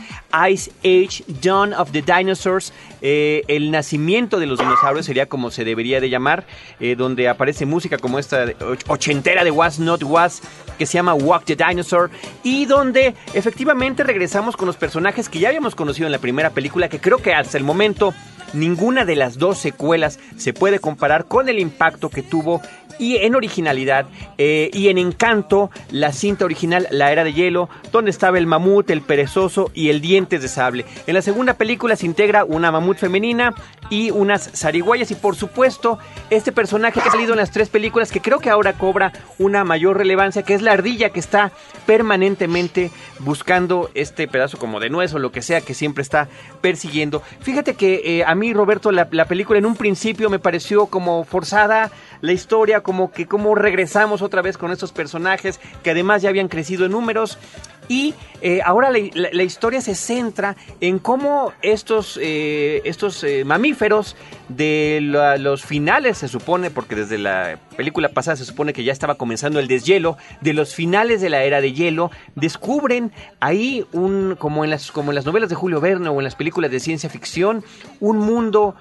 Ice 0.51 0.71
Age, 0.81 1.25
Dawn 1.43 1.75
of 1.75 1.91
the 1.93 2.03
Dinosaurs, 2.03 2.73
eh, 3.03 3.43
el 3.49 3.71
nacimiento 3.71 4.39
de 4.39 4.47
los 4.47 4.59
dinosaurios 4.59 5.07
sería 5.07 5.27
como 5.27 5.51
se 5.51 5.65
debería 5.65 6.01
de 6.01 6.11
llamar, 6.11 6.47
eh, 6.79 6.97
donde 6.97 7.29
aparece 7.29 7.67
música 7.67 7.99
como 7.99 8.19
esta 8.19 8.47
ochentera 8.89 9.45
de 9.45 9.51
Was 9.51 9.79
Not 9.79 10.03
Was, 10.05 10.43
que 10.79 10.87
se 10.87 10.95
llama 10.95 11.15
Walk 11.15 11.45
the 11.45 11.57
Dinosaur, 11.57 12.11
y 12.43 12.67
donde 12.67 13.15
efectivamente 13.35 14.05
regresamos 14.05 14.57
con 14.57 14.67
los 14.67 14.77
personajes 14.77 15.29
que 15.29 15.39
ya 15.39 15.49
habíamos 15.49 15.75
conocido 15.75 16.07
en 16.07 16.13
la 16.13 16.19
primera 16.19 16.51
película, 16.51 16.89
que 16.89 17.01
creo 17.01 17.19
que 17.19 17.35
hasta 17.35 17.59
el 17.59 17.65
momento 17.65 18.15
ninguna 18.53 19.05
de 19.05 19.17
las 19.17 19.39
dos 19.39 19.59
secuelas 19.59 20.19
se 20.37 20.53
puede 20.53 20.79
comparar 20.79 21.27
con 21.27 21.49
el 21.49 21.59
impacto 21.59 22.11
que 22.11 22.23
tuvo 22.23 22.61
y 23.01 23.17
en 23.17 23.35
originalidad 23.35 24.07
eh, 24.39 24.71
y 24.73 24.89
en 24.89 24.99
encanto 24.99 25.71
la 25.91 26.13
cinta 26.13 26.45
original 26.45 26.87
La 26.91 27.11
Era 27.11 27.25
de 27.25 27.33
Hielo, 27.33 27.69
donde 27.91 28.11
estaba 28.11 28.39
el 28.39 28.47
mamut, 28.47 28.91
el 28.91 29.01
perezoso 29.01 29.71
y 29.75 29.89
el 29.89 30.01
dientes 30.01 30.43
de 30.43 30.49
sable. 30.49 30.85
En 31.07 31.15
la 31.15 31.23
segunda 31.23 31.55
película 31.55 31.97
se 31.97 32.07
integra 32.07 32.45
una 32.45 32.71
mamut 32.71 32.99
femenina 32.99 33.55
y 33.91 34.11
unas 34.13 34.51
zarigüeyas 34.55 35.11
y 35.11 35.17
por 35.17 35.37
supuesto 35.37 35.99
este 36.31 36.53
personaje 36.53 37.01
que 37.01 37.09
ha 37.09 37.13
salido 37.13 37.33
en 37.33 37.39
las 37.39 37.51
tres 37.51 37.69
películas 37.69 38.11
que 38.11 38.23
creo 38.23 38.39
que 38.39 38.49
ahora 38.49 38.73
cobra 38.75 39.13
una 39.39 39.65
mayor 39.65 39.99
relevancia, 39.99 40.45
que 40.45 40.55
es 40.55 40.63
la 40.63 40.73
ardilla 40.73 41.11
que 41.11 41.21
está 41.21 41.53
permanentemente 41.87 42.91
buscando 43.19 43.91
este 43.95 44.29
pedazo 44.29 44.59
como 44.59 44.81
de 44.81 44.89
nuez 44.89 45.13
o 45.13 45.19
lo 45.19 45.33
que 45.33 45.43
sea 45.43 45.61
que 45.61 45.75
siempre 45.75 46.03
está 46.03 46.29
persiguiendo. 46.61 47.23
Fíjate 47.41 47.75
que 47.75 48.01
eh, 48.05 48.25
a 48.25 48.35
mí 48.35 48.55
Roberto 48.55 48.93
la, 48.93 49.09
la 49.11 49.27
película 49.27 49.59
en 49.59 49.67
un 49.67 49.77
principio 49.77 50.31
me 50.31 50.39
pareció 50.39 50.87
como 50.87 51.25
forzada, 51.25 51.91
la 52.21 52.33
historia 52.33 52.83
como 52.83 53.11
que 53.11 53.27
cómo 53.27 53.55
regresamos 53.55 54.23
otra 54.23 54.41
vez 54.41 54.57
con 54.57 54.71
estos 54.71 54.93
personajes 54.93 55.61
que 55.83 55.91
además 55.91 56.23
ya 56.23 56.29
habían 56.29 56.49
crecido 56.49 56.87
en 56.87 56.93
números 56.93 57.39
y 57.91 58.15
eh, 58.41 58.61
ahora 58.65 58.91
la, 58.91 59.43
historia 59.43 59.81
se 59.81 59.97
centra 59.97 60.57
en 60.81 61.01
cómo 61.01 61.53
estos, 61.61 62.21
eh, 62.23 62.81
estos 62.85 63.25
eh, 63.25 63.45
mamíferos 63.45 64.15
de 64.49 65.01
los 65.39 65.65
finales, 65.65 66.19
se 66.19 66.29
supone, 66.29 66.71
porque 66.71 66.95
desde 66.95 67.19
la 67.19 67.59
película 67.77 68.09
pasada 68.09 68.37
se 68.37 68.45
supone 68.45 68.73
que 68.73 68.85
ya 68.85 68.93
estaba 68.93 69.17
comenzando 69.17 69.59
el 69.59 69.67
deshielo, 69.67 70.17
de 70.41 70.55
los 70.55 70.73
finales 70.73 71.21
de 71.21 71.31
la 71.31 71.43
era 71.43 71.61
de 71.61 71.73
hielo, 71.73 72.13
descubren 72.37 73.11
ahí 73.41 73.85
un, 73.93 74.37
como 74.39 74.63
en 74.63 74.71
las, 74.71 74.93
como 74.93 75.11
en 75.11 75.17
las 75.17 75.27
novelas 75.27 75.51
de 75.51 75.57
Julio 75.57 75.81
Verne 75.81 76.11
o 76.11 76.19
en 76.19 76.25
las 76.25 76.37
películas 76.37 76.71
de 76.71 76.79
ciencia 76.79 77.11
ficción, 77.11 77.65
un 77.99 78.19
mundo 78.19 78.77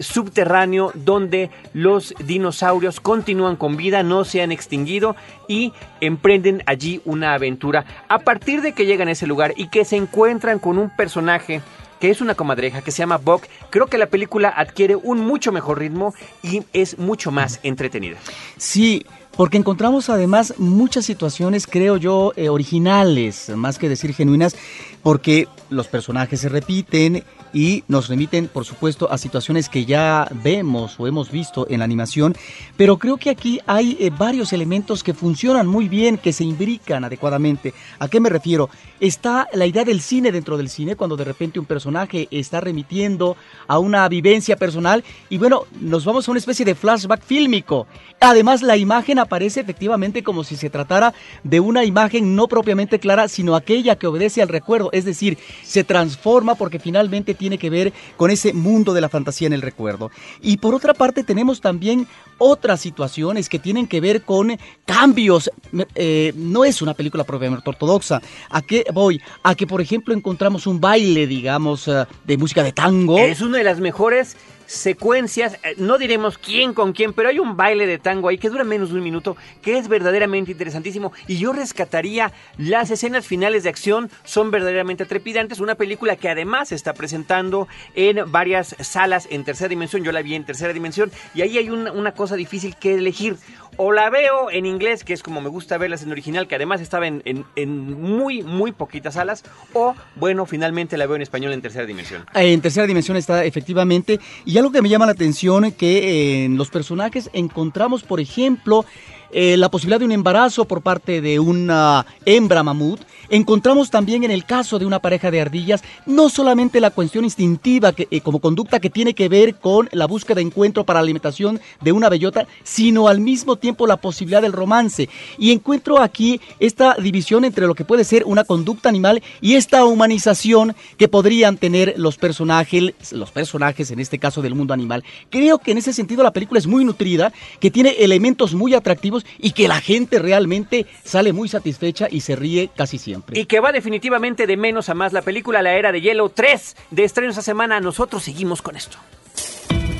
subterráneo 0.00 0.90
donde 0.94 1.50
los 1.72 2.12
dinosaurios 2.24 3.00
continúan 3.00 3.54
con 3.54 3.76
vida, 3.76 4.02
no 4.02 4.24
se 4.24 4.42
han 4.42 4.50
extinguido 4.50 5.14
y 5.46 5.72
emprenden 6.00 6.62
allí 6.66 7.00
una 7.04 7.34
aventura. 7.34 7.84
A 8.08 8.18
partir 8.18 8.47
de 8.56 8.72
que 8.72 8.86
llegan 8.86 9.08
a 9.08 9.12
ese 9.12 9.26
lugar 9.26 9.52
y 9.56 9.68
que 9.68 9.84
se 9.84 9.96
encuentran 9.96 10.58
con 10.58 10.78
un 10.78 10.90
personaje 10.90 11.60
que 12.00 12.10
es 12.10 12.20
una 12.20 12.34
comadreja 12.34 12.80
que 12.80 12.90
se 12.90 12.98
llama 12.98 13.18
Buck, 13.18 13.44
creo 13.70 13.86
que 13.86 13.98
la 13.98 14.06
película 14.06 14.48
adquiere 14.48 14.96
un 14.96 15.20
mucho 15.20 15.52
mejor 15.52 15.80
ritmo 15.80 16.14
y 16.42 16.62
es 16.72 16.98
mucho 16.98 17.30
más 17.30 17.60
entretenida. 17.62 18.16
Sí, 18.56 19.04
porque 19.36 19.58
encontramos 19.58 20.08
además 20.08 20.54
muchas 20.58 21.04
situaciones, 21.04 21.66
creo 21.66 21.96
yo, 21.96 22.32
eh, 22.36 22.48
originales, 22.48 23.50
más 23.50 23.78
que 23.78 23.88
decir 23.88 24.14
genuinas, 24.14 24.56
porque 25.02 25.48
los 25.70 25.88
personajes 25.88 26.40
se 26.40 26.48
repiten 26.48 27.24
y 27.52 27.84
nos 27.88 28.08
remiten, 28.08 28.48
por 28.48 28.64
supuesto, 28.64 29.10
a 29.10 29.18
situaciones 29.18 29.68
que 29.68 29.84
ya 29.84 30.28
vemos 30.42 30.98
o 30.98 31.06
hemos 31.06 31.30
visto 31.30 31.66
en 31.70 31.78
la 31.80 31.84
animación, 31.84 32.36
pero 32.76 32.98
creo 32.98 33.16
que 33.16 33.30
aquí 33.30 33.60
hay 33.66 33.96
eh, 34.00 34.10
varios 34.10 34.52
elementos 34.52 35.02
que 35.02 35.14
funcionan 35.14 35.66
muy 35.66 35.88
bien, 35.88 36.18
que 36.18 36.32
se 36.32 36.44
imbrican 36.44 37.04
adecuadamente. 37.04 37.74
¿A 37.98 38.08
qué 38.08 38.20
me 38.20 38.28
refiero? 38.28 38.70
Está 39.00 39.48
la 39.52 39.66
idea 39.66 39.84
del 39.84 40.00
cine 40.00 40.32
dentro 40.32 40.56
del 40.56 40.68
cine, 40.68 40.96
cuando 40.96 41.16
de 41.16 41.24
repente 41.24 41.60
un 41.60 41.66
personaje 41.66 42.28
está 42.30 42.60
remitiendo 42.60 43.36
a 43.66 43.78
una 43.78 44.08
vivencia 44.08 44.56
personal 44.56 45.04
y 45.30 45.38
bueno, 45.38 45.64
nos 45.80 46.04
vamos 46.04 46.26
a 46.26 46.30
una 46.30 46.38
especie 46.38 46.64
de 46.64 46.74
flashback 46.74 47.22
fílmico. 47.22 47.86
Además, 48.20 48.62
la 48.62 48.76
imagen 48.76 49.18
aparece 49.18 49.60
efectivamente 49.60 50.22
como 50.22 50.44
si 50.44 50.56
se 50.56 50.70
tratara 50.70 51.14
de 51.44 51.60
una 51.60 51.84
imagen 51.84 52.34
no 52.34 52.48
propiamente 52.48 52.98
clara, 52.98 53.28
sino 53.28 53.54
aquella 53.54 53.96
que 53.96 54.06
obedece 54.06 54.42
al 54.42 54.48
recuerdo, 54.48 54.90
es 54.92 55.04
decir, 55.04 55.38
se 55.62 55.84
transforma 55.84 56.54
porque 56.54 56.78
finalmente 56.78 57.34
tiene 57.38 57.58
que 57.58 57.70
ver 57.70 57.92
con 58.16 58.30
ese 58.30 58.52
mundo 58.52 58.92
de 58.92 59.00
la 59.00 59.08
fantasía 59.08 59.46
en 59.46 59.52
el 59.52 59.62
recuerdo. 59.62 60.10
Y 60.42 60.58
por 60.58 60.74
otra 60.74 60.94
parte 60.94 61.24
tenemos 61.24 61.60
también 61.60 62.06
otras 62.38 62.80
situaciones 62.80 63.48
que 63.48 63.58
tienen 63.58 63.86
que 63.86 64.00
ver 64.00 64.22
con 64.22 64.58
cambios. 64.84 65.50
Eh, 65.94 66.32
no 66.36 66.64
es 66.64 66.82
una 66.82 66.94
película 66.94 67.24
propiamente 67.24 67.68
ortodoxa. 67.68 68.20
¿A 68.50 68.62
qué 68.62 68.84
voy? 68.92 69.20
A 69.42 69.54
que, 69.54 69.66
por 69.66 69.80
ejemplo, 69.80 70.14
encontramos 70.14 70.66
un 70.66 70.80
baile, 70.80 71.26
digamos, 71.26 71.88
eh, 71.88 72.04
de 72.24 72.36
música 72.36 72.62
de 72.62 72.72
tango. 72.72 73.18
Es 73.18 73.40
una 73.40 73.58
de 73.58 73.64
las 73.64 73.80
mejores 73.80 74.36
secuencias, 74.68 75.54
eh, 75.64 75.74
no 75.78 75.96
diremos 75.98 76.36
quién 76.36 76.74
con 76.74 76.92
quién, 76.92 77.14
pero 77.14 77.30
hay 77.30 77.38
un 77.38 77.56
baile 77.56 77.86
de 77.86 77.98
tango 77.98 78.28
ahí 78.28 78.36
que 78.36 78.50
dura 78.50 78.64
menos 78.64 78.90
de 78.90 78.96
un 78.96 79.02
minuto, 79.02 79.36
que 79.62 79.78
es 79.78 79.88
verdaderamente 79.88 80.52
interesantísimo. 80.52 81.12
Y 81.26 81.38
yo 81.38 81.52
rescataría 81.52 82.32
las 82.58 82.90
escenas 82.90 83.26
finales 83.26 83.62
de 83.62 83.70
acción, 83.70 84.10
son 84.24 84.50
verdaderamente 84.50 85.06
trepidantes. 85.06 85.58
Una 85.58 85.74
película 85.74 86.16
que 86.16 86.28
además 86.28 86.68
se 86.68 86.74
está 86.74 86.92
presentando 86.92 87.66
en 87.94 88.30
varias 88.30 88.76
salas 88.80 89.26
en 89.30 89.44
tercera 89.44 89.68
dimensión. 89.68 90.04
Yo 90.04 90.12
la 90.12 90.22
vi 90.22 90.34
en 90.34 90.44
tercera 90.44 90.72
dimensión 90.72 91.10
y 91.34 91.40
ahí 91.40 91.56
hay 91.56 91.70
una, 91.70 92.12
cosa 92.12 92.36
difícil 92.36 92.76
que 92.76 92.94
elegir 92.94 93.36
o 93.76 93.92
la 93.92 94.10
veo 94.10 94.50
en 94.50 94.66
inglés, 94.66 95.04
que 95.04 95.12
es 95.12 95.22
como 95.22 95.40
me 95.40 95.48
gusta 95.48 95.78
verlas 95.78 96.02
en 96.02 96.10
original, 96.10 96.48
que 96.48 96.56
además 96.56 96.80
estaba 96.80 97.06
en, 97.06 97.22
en, 97.24 97.92
muy, 97.92 98.42
muy 98.42 98.72
poquitas 98.72 99.14
salas, 99.14 99.44
o 99.72 99.94
bueno, 100.16 100.46
finalmente 100.46 100.96
la 100.96 101.06
veo 101.06 101.14
en 101.14 101.22
español 101.22 101.52
en 101.52 101.62
tercera 101.62 101.86
dimensión. 101.86 102.26
En 102.34 102.60
tercera 102.60 102.88
dimensión 102.88 103.16
está 103.16 103.44
efectivamente, 103.44 104.18
algo 104.58 104.72
que 104.72 104.82
me 104.82 104.88
llama 104.88 105.06
la 105.06 105.12
atención, 105.12 105.72
que 105.72 106.44
en 106.44 106.56
los 106.56 106.70
personajes 106.70 107.30
encontramos, 107.32 108.02
por 108.02 108.20
ejemplo, 108.20 108.84
eh, 109.30 109.56
la 109.56 109.70
posibilidad 109.70 109.98
de 109.98 110.06
un 110.06 110.12
embarazo 110.12 110.64
por 110.64 110.82
parte 110.82 111.20
de 111.20 111.38
una 111.38 112.06
hembra 112.24 112.62
mamut. 112.62 113.00
Encontramos 113.30 113.90
también 113.90 114.24
en 114.24 114.30
el 114.30 114.46
caso 114.46 114.78
de 114.78 114.86
una 114.86 115.00
pareja 115.00 115.30
de 115.30 115.40
ardillas 115.40 115.82
no 116.06 116.30
solamente 116.30 116.80
la 116.80 116.90
cuestión 116.90 117.24
instintiva 117.24 117.92
que, 117.92 118.08
eh, 118.10 118.22
como 118.22 118.38
conducta 118.38 118.80
que 118.80 118.88
tiene 118.88 119.14
que 119.14 119.28
ver 119.28 119.56
con 119.56 119.88
la 119.92 120.06
búsqueda 120.06 120.36
de 120.36 120.42
encuentro 120.42 120.84
para 120.84 121.00
la 121.00 121.02
alimentación 121.02 121.60
de 121.82 121.92
una 121.92 122.08
bellota, 122.08 122.46
sino 122.64 123.06
al 123.06 123.20
mismo 123.20 123.56
tiempo 123.56 123.86
la 123.86 123.98
posibilidad 123.98 124.40
del 124.40 124.52
romance. 124.52 125.10
Y 125.36 125.52
encuentro 125.52 126.00
aquí 126.00 126.40
esta 126.58 126.94
división 126.94 127.44
entre 127.44 127.66
lo 127.66 127.74
que 127.74 127.84
puede 127.84 128.04
ser 128.04 128.24
una 128.24 128.44
conducta 128.44 128.88
animal 128.88 129.22
y 129.42 129.56
esta 129.56 129.84
humanización 129.84 130.74
que 130.96 131.08
podrían 131.08 131.58
tener 131.58 131.94
los 131.98 132.16
personajes, 132.16 132.94
los 133.12 133.30
personajes 133.30 133.90
en 133.90 134.00
este 134.00 134.18
caso 134.18 134.40
del 134.40 134.54
mundo 134.54 134.72
animal. 134.72 135.04
Creo 135.28 135.58
que 135.58 135.72
en 135.72 135.78
ese 135.78 135.92
sentido 135.92 136.22
la 136.22 136.32
película 136.32 136.58
es 136.58 136.66
muy 136.66 136.84
nutrida, 136.84 137.32
que 137.60 137.70
tiene 137.70 137.90
elementos 137.98 138.54
muy 138.54 138.74
atractivos 138.74 139.26
y 139.38 139.50
que 139.50 139.68
la 139.68 139.80
gente 139.80 140.18
realmente 140.18 140.86
sale 141.04 141.34
muy 141.34 141.48
satisfecha 141.48 142.08
y 142.10 142.20
se 142.20 142.34
ríe 142.34 142.70
casi 142.74 142.96
siempre. 142.98 143.17
Y 143.32 143.46
que 143.46 143.60
va 143.60 143.72
definitivamente 143.72 144.46
de 144.46 144.56
menos 144.56 144.88
a 144.88 144.94
más 144.94 145.12
la 145.12 145.22
película 145.22 145.62
La 145.62 145.74
Era 145.74 145.92
de 145.92 146.00
Hielo 146.00 146.28
3 146.28 146.76
de 146.90 147.04
estreno 147.04 147.30
esta 147.30 147.42
semana. 147.42 147.80
Nosotros 147.80 148.22
seguimos 148.22 148.62
con 148.62 148.76
esto. 148.76 148.98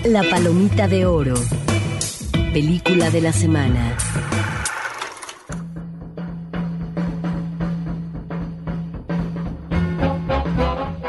La 0.05 0.23
Palomita 0.23 0.89
de 0.89 1.07
Oro. 1.07 1.35
Película 2.53 3.11
de 3.11 3.21
la 3.21 3.33
semana. 3.33 3.97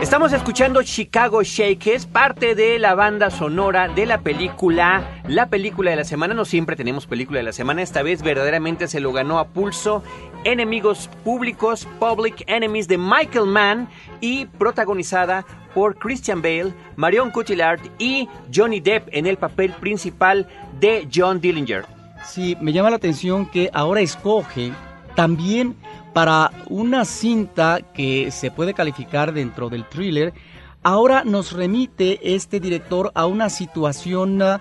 Estamos 0.09 0.33
escuchando 0.33 0.81
Chicago 0.81 1.43
Shake, 1.43 1.85
es 1.85 2.07
parte 2.07 2.55
de 2.55 2.79
la 2.79 2.95
banda 2.95 3.29
sonora 3.29 3.89
de 3.89 4.07
la 4.07 4.21
película, 4.21 5.21
la 5.27 5.51
película 5.51 5.91
de 5.91 5.97
la 5.97 6.03
semana. 6.03 6.33
No 6.33 6.45
siempre 6.45 6.75
tenemos 6.75 7.05
película 7.05 7.37
de 7.37 7.43
la 7.43 7.53
semana, 7.53 7.83
esta 7.83 8.01
vez 8.01 8.23
verdaderamente 8.23 8.87
se 8.87 9.01
lo 9.01 9.13
ganó 9.13 9.37
a 9.37 9.49
pulso. 9.49 10.01
Enemigos 10.45 11.11
Públicos, 11.23 11.87
Public 11.99 12.43
Enemies 12.47 12.87
de 12.87 12.97
Michael 12.97 13.45
Mann 13.45 13.87
y 14.19 14.47
protagonizada 14.47 15.45
por 15.75 15.95
Christian 15.99 16.41
Bale, 16.41 16.73
Marion 16.95 17.29
Cotillard 17.29 17.79
y 17.99 18.27
Johnny 18.51 18.79
Depp 18.79 19.09
en 19.11 19.27
el 19.27 19.37
papel 19.37 19.73
principal 19.73 20.47
de 20.79 21.07
John 21.13 21.39
Dillinger. 21.39 21.85
Sí, 22.25 22.57
me 22.59 22.73
llama 22.73 22.89
la 22.89 22.95
atención 22.95 23.45
que 23.45 23.69
ahora 23.73 24.01
escoge 24.01 24.71
también 25.19 25.75
para 26.13 26.49
una 26.69 27.03
cinta 27.03 27.81
que 27.93 28.31
se 28.31 28.51
puede 28.51 28.73
calificar 28.73 29.33
dentro 29.33 29.67
del 29.67 29.83
thriller, 29.83 30.33
ahora 30.81 31.25
nos 31.25 31.51
remite 31.51 32.33
este 32.33 32.61
director 32.61 33.11
a 33.13 33.25
una 33.25 33.49
situación 33.49 34.41
eh, 34.41 34.57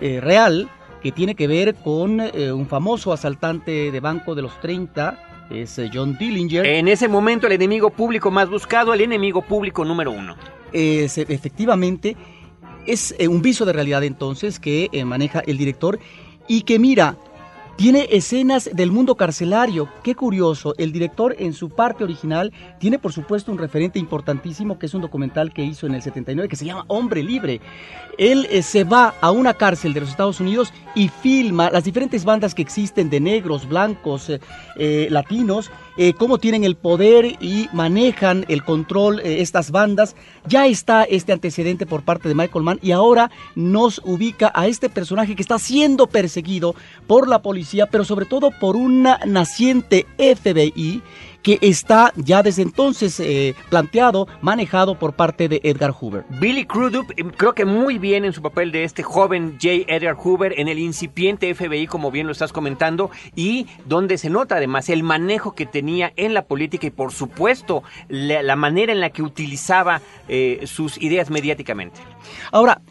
eh, 0.00 0.20
real 0.20 0.68
que 1.02 1.10
tiene 1.10 1.34
que 1.34 1.48
ver 1.48 1.74
con 1.74 2.20
eh, 2.20 2.52
un 2.52 2.68
famoso 2.68 3.12
asaltante 3.12 3.90
de 3.90 3.98
banco 3.98 4.36
de 4.36 4.42
los 4.42 4.60
30, 4.60 5.48
es 5.50 5.80
John 5.92 6.16
Dillinger. 6.16 6.64
En 6.64 6.86
ese 6.86 7.08
momento 7.08 7.48
el 7.48 7.54
enemigo 7.54 7.90
público 7.90 8.30
más 8.30 8.48
buscado, 8.48 8.94
el 8.94 9.00
enemigo 9.00 9.42
público 9.42 9.84
número 9.84 10.12
uno. 10.12 10.36
Es, 10.72 11.18
efectivamente, 11.18 12.16
es 12.86 13.16
un 13.28 13.42
viso 13.42 13.64
de 13.64 13.72
realidad 13.72 14.04
entonces 14.04 14.60
que 14.60 14.88
maneja 15.04 15.40
el 15.40 15.58
director 15.58 15.98
y 16.46 16.62
que 16.62 16.78
mira, 16.78 17.16
tiene 17.78 18.08
escenas 18.10 18.68
del 18.72 18.90
mundo 18.90 19.14
carcelario. 19.14 19.88
Qué 20.02 20.16
curioso, 20.16 20.74
el 20.78 20.90
director 20.90 21.36
en 21.38 21.52
su 21.52 21.70
parte 21.70 22.02
original 22.02 22.52
tiene 22.80 22.98
por 22.98 23.12
supuesto 23.12 23.52
un 23.52 23.58
referente 23.58 24.00
importantísimo 24.00 24.80
que 24.80 24.86
es 24.86 24.94
un 24.94 25.00
documental 25.00 25.52
que 25.52 25.62
hizo 25.62 25.86
en 25.86 25.94
el 25.94 26.02
79 26.02 26.48
que 26.48 26.56
se 26.56 26.64
llama 26.64 26.84
Hombre 26.88 27.22
Libre. 27.22 27.60
Él 28.18 28.48
eh, 28.50 28.62
se 28.62 28.82
va 28.82 29.14
a 29.20 29.30
una 29.30 29.54
cárcel 29.54 29.94
de 29.94 30.00
los 30.00 30.08
Estados 30.08 30.40
Unidos 30.40 30.72
y 30.96 31.08
filma 31.08 31.70
las 31.70 31.84
diferentes 31.84 32.24
bandas 32.24 32.52
que 32.52 32.62
existen 32.62 33.10
de 33.10 33.20
negros, 33.20 33.68
blancos, 33.68 34.28
eh, 34.28 34.40
eh, 34.76 35.06
latinos, 35.10 35.70
cómo 36.16 36.38
tienen 36.38 36.62
el 36.62 36.76
poder 36.76 37.38
y 37.40 37.68
manejan 37.72 38.44
el 38.46 38.62
control 38.62 39.18
estas 39.18 39.72
bandas. 39.72 40.14
Ya 40.46 40.68
está 40.68 41.02
este 41.02 41.32
antecedente 41.32 41.86
por 41.86 42.02
parte 42.02 42.28
de 42.28 42.36
Michael 42.36 42.64
Mann 42.64 42.78
y 42.80 42.92
ahora 42.92 43.32
nos 43.56 44.00
ubica 44.04 44.52
a 44.54 44.68
este 44.68 44.90
personaje 44.90 45.34
que 45.34 45.42
está 45.42 45.58
siendo 45.58 46.06
perseguido 46.06 46.76
por 47.08 47.26
la 47.26 47.42
policía 47.42 47.67
pero 47.90 48.04
sobre 48.04 48.26
todo 48.26 48.50
por 48.50 48.76
una 48.76 49.18
naciente 49.26 50.06
FBI 50.18 51.02
que 51.42 51.58
está 51.62 52.12
ya 52.16 52.42
desde 52.42 52.62
entonces 52.62 53.18
eh, 53.20 53.54
planteado, 53.70 54.26
manejado 54.42 54.98
por 54.98 55.14
parte 55.14 55.48
de 55.48 55.60
Edgar 55.62 55.92
Hoover. 55.92 56.24
Billy 56.40 56.64
Crudup, 56.64 57.12
em, 57.16 57.30
creo 57.30 57.54
que 57.54 57.64
muy 57.64 57.98
bien 57.98 58.24
en 58.24 58.32
su 58.32 58.42
papel 58.42 58.72
de 58.72 58.84
este 58.84 59.02
joven 59.02 59.52
J. 59.52 59.84
Edgar 59.86 60.16
Hoover 60.16 60.58
en 60.58 60.68
el 60.68 60.78
incipiente 60.78 61.54
FBI, 61.54 61.86
como 61.86 62.10
bien 62.10 62.26
lo 62.26 62.32
estás 62.32 62.52
comentando, 62.52 63.10
y 63.36 63.66
donde 63.86 64.18
se 64.18 64.30
nota 64.30 64.56
además 64.56 64.88
el 64.88 65.02
manejo 65.02 65.54
que 65.54 65.66
tenía 65.66 66.12
en 66.16 66.34
la 66.34 66.42
política 66.42 66.86
y 66.86 66.90
por 66.90 67.12
supuesto 67.12 67.82
la, 68.08 68.56
manera 68.56 68.92
en 68.92 69.00
la 69.00 69.10
que 69.10 69.22
utilizaba 69.22 70.02
eh, 70.28 70.62
sus 70.66 71.00
ideas 71.00 71.30
mediáticamente. 71.30 72.00
Ahora, 72.50 72.82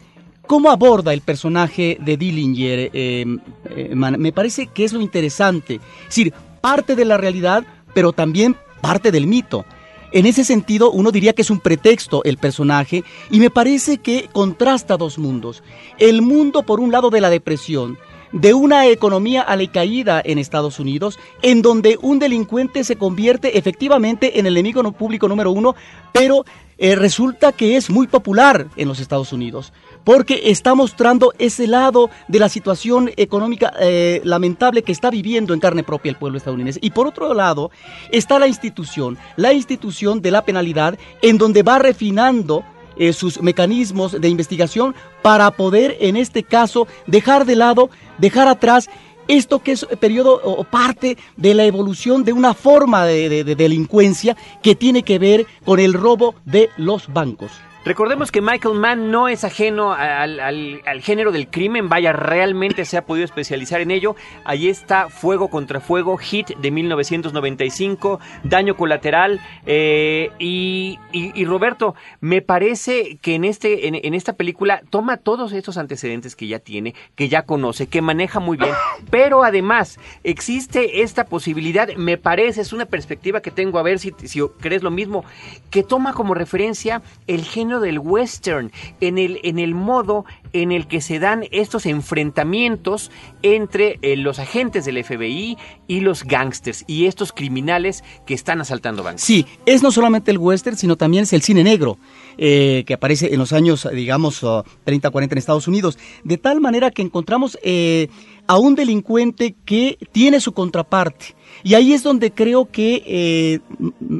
¿Cómo 0.48 0.70
aborda 0.70 1.12
el 1.12 1.20
personaje 1.20 1.98
de 2.00 2.16
Dillinger? 2.16 2.90
Eh, 2.94 3.26
eh, 3.68 3.94
me 3.94 4.32
parece 4.32 4.68
que 4.68 4.82
es 4.82 4.94
lo 4.94 5.02
interesante. 5.02 5.74
Es 5.74 6.06
decir, 6.06 6.32
parte 6.62 6.96
de 6.96 7.04
la 7.04 7.18
realidad, 7.18 7.66
pero 7.92 8.14
también 8.14 8.56
parte 8.80 9.12
del 9.12 9.26
mito. 9.26 9.66
En 10.10 10.24
ese 10.24 10.44
sentido, 10.44 10.90
uno 10.90 11.10
diría 11.10 11.34
que 11.34 11.42
es 11.42 11.50
un 11.50 11.60
pretexto 11.60 12.24
el 12.24 12.38
personaje 12.38 13.04
y 13.30 13.40
me 13.40 13.50
parece 13.50 13.98
que 13.98 14.30
contrasta 14.32 14.96
dos 14.96 15.18
mundos. 15.18 15.62
El 15.98 16.22
mundo, 16.22 16.62
por 16.62 16.80
un 16.80 16.90
lado, 16.92 17.10
de 17.10 17.20
la 17.20 17.28
depresión, 17.28 17.98
de 18.32 18.54
una 18.54 18.86
economía 18.86 19.46
caída 19.72 20.22
en 20.24 20.38
Estados 20.38 20.78
Unidos, 20.78 21.18
en 21.42 21.62
donde 21.62 21.98
un 22.00 22.18
delincuente 22.18 22.84
se 22.84 22.96
convierte 22.96 23.58
efectivamente 23.58 24.38
en 24.38 24.46
el 24.46 24.56
enemigo 24.56 24.92
público 24.92 25.28
número 25.28 25.50
uno, 25.50 25.74
pero 26.12 26.44
eh, 26.78 26.94
resulta 26.94 27.52
que 27.52 27.76
es 27.76 27.90
muy 27.90 28.06
popular 28.06 28.68
en 28.76 28.88
los 28.88 29.00
Estados 29.00 29.32
Unidos 29.32 29.72
porque 30.04 30.42
está 30.44 30.74
mostrando 30.74 31.34
ese 31.38 31.66
lado 31.66 32.08
de 32.28 32.38
la 32.38 32.48
situación 32.48 33.10
económica 33.18 33.74
eh, 33.78 34.22
lamentable 34.24 34.82
que 34.82 34.92
está 34.92 35.10
viviendo 35.10 35.52
en 35.52 35.60
carne 35.60 35.82
propia 35.82 36.08
el 36.08 36.16
pueblo 36.16 36.38
estadounidense. 36.38 36.80
Y 36.82 36.92
por 36.92 37.06
otro 37.06 37.34
lado 37.34 37.70
está 38.10 38.38
la 38.38 38.46
institución, 38.46 39.18
la 39.36 39.52
institución 39.52 40.22
de 40.22 40.30
la 40.30 40.46
penalidad, 40.46 40.98
en 41.20 41.36
donde 41.36 41.62
va 41.62 41.78
refinando 41.78 42.64
eh, 42.98 43.12
sus 43.12 43.40
mecanismos 43.42 44.20
de 44.20 44.28
investigación 44.28 44.94
para 45.22 45.50
poder, 45.50 45.96
en 46.00 46.16
este 46.16 46.42
caso, 46.42 46.86
dejar 47.06 47.44
de 47.44 47.56
lado, 47.56 47.90
dejar 48.18 48.48
atrás 48.48 48.88
esto 49.28 49.58
que 49.58 49.72
es 49.72 49.84
periodo 50.00 50.40
o 50.42 50.64
parte 50.64 51.18
de 51.36 51.54
la 51.54 51.64
evolución 51.64 52.24
de 52.24 52.32
una 52.32 52.54
forma 52.54 53.04
de 53.04 53.44
delincuencia 53.44 54.36
que 54.62 54.74
tiene 54.74 55.02
que 55.02 55.18
ver 55.18 55.46
con 55.64 55.80
el 55.80 55.92
robo 55.92 56.34
de 56.46 56.70
los 56.78 57.12
bancos. 57.12 57.50
Recordemos 57.88 58.30
que 58.30 58.42
Michael 58.42 58.74
Mann 58.74 59.10
no 59.10 59.28
es 59.28 59.44
ajeno 59.44 59.94
al, 59.94 61.00
género 61.00 61.32
del 61.32 61.48
crimen, 61.48 61.88
vaya, 61.88 62.12
realmente 62.12 62.84
se 62.84 62.98
ha 62.98 63.06
podido 63.06 63.24
especializar 63.24 63.80
en 63.80 63.90
ello. 63.90 64.14
Ahí 64.44 64.68
está 64.68 65.08
Fuego 65.08 65.48
contra 65.48 65.80
Fuego, 65.80 66.18
Hit 66.18 66.48
de 66.48 66.70
1995, 66.70 68.20
Daño 68.44 68.76
Colateral. 68.76 69.40
Eh, 69.64 70.30
y, 70.38 70.98
Roberto, 71.46 71.94
me 72.20 72.42
parece 72.42 73.16
que 73.22 73.36
en, 73.36 73.44
este, 73.44 73.88
en, 73.88 74.12
esta 74.12 74.34
película 74.34 74.82
toma 74.90 75.16
todos 75.16 75.54
estos 75.54 75.78
antecedentes 75.78 76.36
que 76.36 76.46
ya 76.46 76.58
tiene, 76.58 76.94
que 77.14 77.30
ya 77.30 77.46
conoce, 77.46 77.86
que 77.86 78.02
maneja 78.02 78.38
muy 78.38 78.58
bien, 78.58 78.74
pero 79.10 79.44
además 79.44 79.98
existe 80.24 81.00
esta 81.00 81.24
posibilidad, 81.24 81.88
me 81.96 82.18
parece, 82.18 82.60
es 82.60 82.74
una 82.74 82.84
perspectiva 82.84 83.40
que 83.40 83.50
tengo, 83.50 83.78
a 83.78 83.82
ver 83.82 83.98
si, 83.98 84.12
si 84.24 84.42
crees 84.60 84.82
lo 84.82 84.90
mismo, 84.90 85.24
que 85.70 85.82
toma 85.82 86.12
como 86.12 86.34
referencia 86.34 87.00
el 87.26 87.44
género 87.44 87.77
del 87.80 87.98
western, 87.98 88.72
en 89.00 89.18
el, 89.18 89.40
en 89.42 89.58
el 89.58 89.74
modo 89.74 90.24
en 90.52 90.72
el 90.72 90.86
que 90.86 91.00
se 91.00 91.18
dan 91.18 91.44
estos 91.50 91.86
enfrentamientos 91.86 93.10
entre 93.42 93.98
eh, 94.02 94.16
los 94.16 94.38
agentes 94.38 94.84
del 94.84 95.02
FBI 95.02 95.56
y 95.86 96.00
los 96.00 96.24
gángsters 96.24 96.84
y 96.86 97.06
estos 97.06 97.32
criminales 97.32 98.02
que 98.26 98.34
están 98.34 98.60
asaltando 98.60 99.02
bancos. 99.02 99.22
Sí, 99.22 99.46
es 99.66 99.82
no 99.82 99.90
solamente 99.90 100.30
el 100.30 100.38
western, 100.38 100.76
sino 100.76 100.96
también 100.96 101.24
es 101.24 101.32
el 101.32 101.42
cine 101.42 101.64
negro. 101.64 101.98
Eh, 102.40 102.84
que 102.86 102.94
aparece 102.94 103.34
en 103.34 103.40
los 103.40 103.52
años, 103.52 103.88
digamos, 103.92 104.46
30, 104.84 105.10
40 105.10 105.34
en 105.34 105.38
Estados 105.38 105.66
Unidos, 105.66 105.98
de 106.22 106.38
tal 106.38 106.60
manera 106.60 106.92
que 106.92 107.02
encontramos 107.02 107.58
eh, 107.64 108.10
a 108.48 108.58
un 108.58 108.74
delincuente 108.74 109.54
que 109.64 109.98
tiene 110.10 110.40
su 110.40 110.52
contraparte. 110.52 111.36
Y 111.62 111.74
ahí 111.74 111.92
es 111.92 112.02
donde 112.02 112.32
creo 112.32 112.66
que 112.70 113.60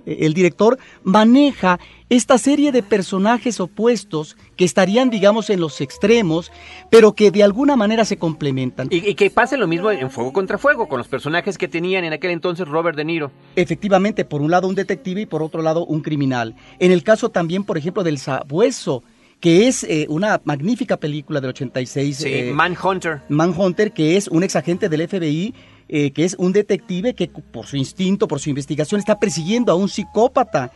el 0.07 0.35
director 0.35 0.79
maneja 1.03 1.81
esta 2.11 2.38
serie 2.38 2.73
de 2.73 2.83
personajes 2.83 3.61
opuestos 3.61 4.37
que 4.57 4.64
estarían, 4.64 5.11
digamos, 5.11 5.51
en 5.51 5.61
los 5.61 5.81
extremos, 5.81 6.53
pero 6.91 7.14
que 7.14 7.31
de 7.31 7.43
alguna 7.43 7.77
manera 7.77 8.05
se 8.05 8.17
complementan. 8.17 8.88
Y, 8.91 9.14
que 9.14 9.31
pase 9.31 9.57
lo 9.57 9.67
mismo 9.67 9.91
en 9.91 10.11
Fuego 10.11 10.33
contra 10.33 10.59
Fuego, 10.59 10.88
con 10.88 10.99
los 10.99 11.09
personajes 11.09 11.59
que 11.59 11.69
tenían 11.69 12.05
en 12.05 12.12
aquel 12.12 12.31
entonces 12.31 12.69
Robert 12.69 12.97
De 12.97 13.05
Niro. 13.05 13.31
Efectivamente, 13.57 14.25
por 14.25 14.41
un 14.41 14.51
lado 14.51 14.69
un 14.69 14.75
detective 14.75 15.23
y 15.23 15.27
por 15.27 15.43
otro 15.43 15.62
lado 15.62 15.85
un 15.85 16.01
criminal. 16.01 16.55
En 16.79 16.93
el 16.93 17.03
caso 17.03 17.31
también, 17.31 17.64
por 17.64 17.79
ejemplo, 17.79 18.03
del 18.05 18.19
Sabueso, 18.19 19.03
que 19.40 19.68
es 19.68 19.85
eh, 19.85 20.07
una 20.09 20.40
magnífica 20.44 20.96
película 20.96 21.40
del 21.40 21.51
86. 21.51 22.16
Sí, 22.16 22.29
eh, 22.29 22.53
Manhunter. 22.53 23.22
Manhunter, 23.29 23.92
que 23.92 24.16
es 24.16 24.29
un 24.29 24.42
exagente 24.42 24.88
del 24.88 25.09
FBI, 25.09 25.55
eh, 25.88 26.11
que 26.11 26.24
es 26.24 26.35
un 26.38 26.53
detective 26.53 27.14
que 27.14 27.29
por 27.29 27.66
su 27.66 27.77
instinto, 27.77 28.27
por 28.29 28.40
su 28.40 28.51
investigación, 28.51 28.98
está 28.98 29.18
persiguiendo 29.18 29.72
a 29.72 29.77
un 29.77 29.88
psicópata. 29.88 30.72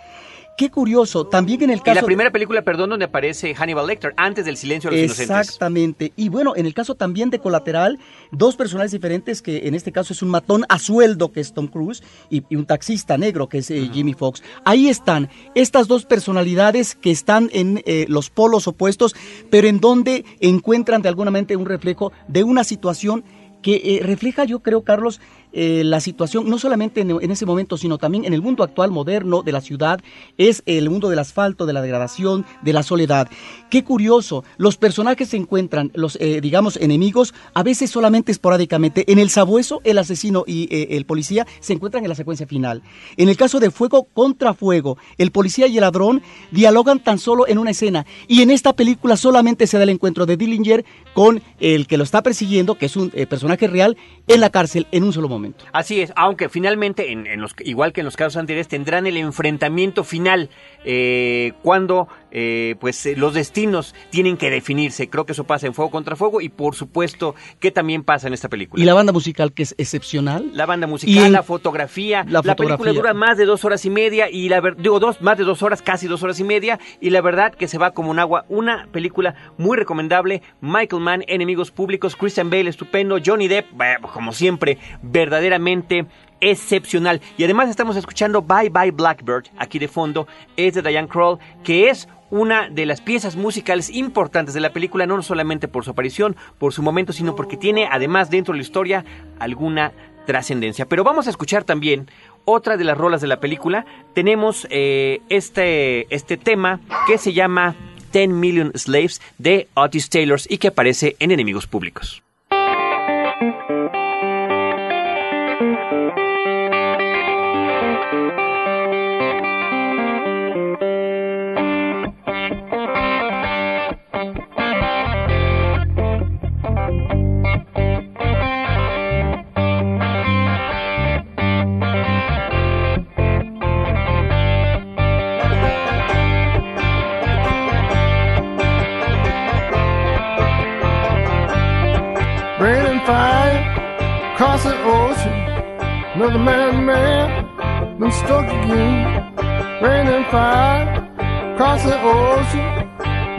Qué 0.56 0.70
curioso, 0.70 1.26
también 1.26 1.62
en 1.62 1.70
el 1.70 1.82
caso... 1.82 2.00
la 2.00 2.06
primera 2.06 2.30
película, 2.30 2.62
perdón, 2.62 2.90
donde 2.90 3.06
aparece 3.06 3.54
Hannibal 3.54 3.86
Lecter, 3.86 4.12
antes 4.16 4.44
del 4.44 4.56
silencio 4.56 4.90
de 4.90 5.02
los 5.02 5.18
Exactamente. 5.18 5.40
Exactamente. 5.40 6.12
Y 6.16 6.28
bueno, 6.28 6.52
en 6.56 6.66
el 6.66 6.74
caso 6.74 6.94
también 6.94 7.30
de 7.30 7.38
Colateral, 7.38 7.98
dos 8.30 8.56
personajes 8.56 8.92
diferentes, 8.92 9.40
que 9.40 9.66
en 9.66 9.74
este 9.74 9.92
caso 9.92 10.12
es 10.12 10.22
un 10.22 10.28
matón 10.28 10.64
a 10.68 10.78
sueldo, 10.78 11.32
que 11.32 11.40
es 11.40 11.54
Tom 11.54 11.68
Cruise, 11.68 12.02
y, 12.30 12.42
un 12.54 12.66
taxista 12.66 13.16
negro, 13.16 13.48
que 13.48 13.58
es 13.58 13.70
eh, 13.70 13.88
Jimmy 13.92 14.12
Fox. 14.12 14.42
Ahí 14.64 14.88
están 14.88 15.30
estas 15.54 15.88
dos 15.88 16.04
personalidades 16.04 16.94
que 16.94 17.10
están 17.10 17.48
en 17.52 17.82
eh, 17.86 18.04
los 18.08 18.30
polos 18.30 18.68
opuestos, 18.68 19.16
pero 19.50 19.68
en 19.68 19.80
donde 19.80 20.24
encuentran 20.40 21.02
de 21.02 21.08
alguna 21.08 21.30
manera 21.30 21.42
un 21.58 21.66
reflejo 21.66 22.12
de 22.28 22.44
una 22.44 22.62
situación 22.64 23.24
que 23.62 23.80
eh, 23.84 24.00
refleja, 24.02 24.44
yo 24.44 24.60
creo, 24.60 24.82
Carlos, 24.82 25.20
eh, 25.52 25.82
la 25.84 26.00
situación, 26.00 26.48
no 26.48 26.58
solamente 26.58 27.02
en, 27.02 27.30
ese 27.30 27.44
momento, 27.46 27.76
sino 27.76 27.98
también 27.98 28.24
en 28.24 28.32
el 28.32 28.40
mundo 28.40 28.62
actual 28.62 28.90
moderno 28.90 29.42
de 29.42 29.52
la 29.52 29.60
ciudad, 29.60 30.00
es 30.38 30.62
el 30.66 30.88
mundo 30.88 31.10
del 31.10 31.18
asfalto, 31.18 31.66
de 31.66 31.72
la 31.72 31.82
degradación, 31.82 32.46
de 32.62 32.72
la 32.72 32.82
soledad. 32.82 33.28
Qué 33.70 33.84
curioso, 33.84 34.44
los 34.56 34.76
personajes 34.76 35.28
se 35.28 35.36
encuentran, 35.36 35.90
los, 35.94 36.16
eh, 36.20 36.40
digamos, 36.40 36.76
enemigos, 36.76 37.34
a 37.52 37.62
veces 37.62 37.90
solamente 37.90 38.32
esporádicamente. 38.32 39.10
En 39.12 39.18
el 39.18 39.28
sabueso, 39.28 39.80
el 39.84 39.98
asesino 39.98 40.44
y 40.46 40.68
eh, 40.74 40.96
el 40.96 41.04
policía 41.04 41.46
se 41.60 41.74
encuentran 41.74 42.04
en 42.04 42.08
la 42.08 42.14
secuencia 42.14 42.46
final. 42.46 42.82
En 43.16 43.28
el 43.28 43.36
caso 43.36 43.60
de 43.60 43.70
Fuego 43.70 44.04
contra 44.04 44.54
Fuego, 44.54 44.96
el 45.18 45.32
policía 45.32 45.66
y 45.66 45.76
el 45.76 45.82
ladrón 45.82 46.22
dialogan 46.50 47.02
tan 47.02 47.18
solo 47.18 47.46
en 47.46 47.58
una 47.58 47.70
escena. 47.72 48.06
Y 48.26 48.40
en 48.40 48.50
esta 48.50 48.72
película 48.72 49.16
solamente 49.16 49.66
se 49.66 49.76
da 49.76 49.82
el 49.82 49.90
encuentro 49.90 50.24
de 50.24 50.36
Dillinger 50.36 50.84
con 51.12 51.42
el 51.60 51.86
que 51.86 51.98
lo 51.98 52.04
está 52.04 52.22
persiguiendo, 52.22 52.76
que 52.76 52.86
es 52.86 52.96
un 52.96 53.10
personaje 53.10 53.66
real, 53.66 53.96
en 54.26 54.40
la 54.40 54.50
cárcel 54.50 54.86
en 54.92 55.04
un 55.04 55.12
solo 55.12 55.28
momento. 55.28 55.41
Así 55.72 56.00
es, 56.00 56.12
aunque 56.16 56.48
finalmente, 56.48 57.12
en, 57.12 57.40
los, 57.40 57.54
igual 57.60 57.92
que 57.92 58.00
en 58.00 58.04
los 58.06 58.16
casos 58.16 58.36
anteriores, 58.36 58.68
tendrán 58.68 59.06
el 59.06 59.16
enfrentamiento 59.16 60.04
final 60.04 60.50
eh, 60.84 61.52
cuando 61.62 62.08
eh, 62.32 62.76
pues 62.80 63.04
eh, 63.06 63.14
los 63.16 63.34
destinos 63.34 63.94
tienen 64.10 64.36
que 64.36 64.50
definirse. 64.50 65.08
Creo 65.08 65.26
que 65.26 65.32
eso 65.32 65.44
pasa 65.44 65.66
en 65.66 65.74
Fuego 65.74 65.90
contra 65.90 66.16
Fuego 66.16 66.40
y 66.40 66.48
por 66.48 66.74
supuesto 66.74 67.34
que 67.60 67.70
también 67.70 68.02
pasa 68.02 68.26
en 68.26 68.34
esta 68.34 68.48
película. 68.48 68.82
Y 68.82 68.86
la 68.86 68.94
banda 68.94 69.12
musical 69.12 69.52
que 69.52 69.62
es 69.64 69.74
excepcional. 69.78 70.50
La 70.54 70.66
banda 70.66 70.86
musical, 70.86 71.30
la 71.30 71.42
fotografía. 71.42 72.24
La, 72.28 72.40
la 72.42 72.56
película 72.56 72.92
dura 72.92 73.14
más 73.14 73.36
de 73.36 73.44
dos 73.44 73.64
horas 73.64 73.84
y 73.84 73.90
media 73.90 74.30
y 74.30 74.48
la 74.48 74.62
digo 74.78 74.98
dos 74.98 75.20
más 75.20 75.36
de 75.36 75.44
dos 75.44 75.62
horas, 75.62 75.82
casi 75.82 76.06
dos 76.06 76.22
horas 76.22 76.40
y 76.40 76.44
media 76.44 76.80
y 77.00 77.10
la 77.10 77.20
verdad 77.20 77.54
que 77.54 77.68
se 77.68 77.78
va 77.78 77.92
como 77.92 78.10
un 78.10 78.18
agua. 78.18 78.46
Una 78.48 78.88
película 78.90 79.34
muy 79.58 79.76
recomendable. 79.76 80.42
Michael 80.60 81.02
Mann, 81.02 81.24
enemigos 81.28 81.70
públicos, 81.70 82.16
Christian 82.16 82.50
Bale, 82.50 82.70
estupendo, 82.70 83.18
Johnny 83.24 83.48
Depp, 83.48 83.66
como 84.12 84.32
siempre, 84.32 84.78
verdaderamente 85.02 86.06
excepcional. 86.42 87.22
Y 87.38 87.44
además 87.44 87.70
estamos 87.70 87.96
escuchando 87.96 88.42
Bye 88.42 88.68
Bye 88.68 88.90
Blackbird 88.90 89.46
aquí 89.56 89.78
de 89.78 89.88
fondo, 89.88 90.26
es 90.56 90.74
de 90.74 90.82
Diane 90.82 91.08
Kroll, 91.08 91.38
que 91.64 91.88
es 91.88 92.08
una 92.28 92.68
de 92.68 92.84
las 92.84 93.00
piezas 93.00 93.36
musicales 93.36 93.88
importantes 93.90 94.54
de 94.54 94.60
la 94.60 94.72
película, 94.72 95.06
no 95.06 95.22
solamente 95.22 95.68
por 95.68 95.84
su 95.84 95.90
aparición, 95.90 96.36
por 96.58 96.72
su 96.72 96.82
momento, 96.82 97.12
sino 97.12 97.36
porque 97.36 97.56
tiene 97.56 97.88
además 97.90 98.30
dentro 98.30 98.52
de 98.52 98.58
la 98.58 98.62
historia 98.62 99.04
alguna 99.38 99.92
trascendencia. 100.26 100.86
Pero 100.86 101.04
vamos 101.04 101.26
a 101.26 101.30
escuchar 101.30 101.64
también 101.64 102.08
otra 102.44 102.76
de 102.76 102.84
las 102.84 102.98
rolas 102.98 103.20
de 103.20 103.26
la 103.28 103.38
película. 103.40 103.86
Tenemos 104.14 104.66
eh, 104.70 105.20
este, 105.28 106.12
este 106.14 106.36
tema 106.36 106.80
que 107.06 107.18
se 107.18 107.32
llama 107.32 107.76
10 108.12 108.30
Million 108.30 108.72
Slaves 108.74 109.20
de 109.38 109.68
Otis 109.74 110.08
Taylor 110.08 110.40
y 110.48 110.58
que 110.58 110.68
aparece 110.68 111.16
en 111.18 111.30
Enemigos 111.30 111.66
Públicos. 111.66 112.22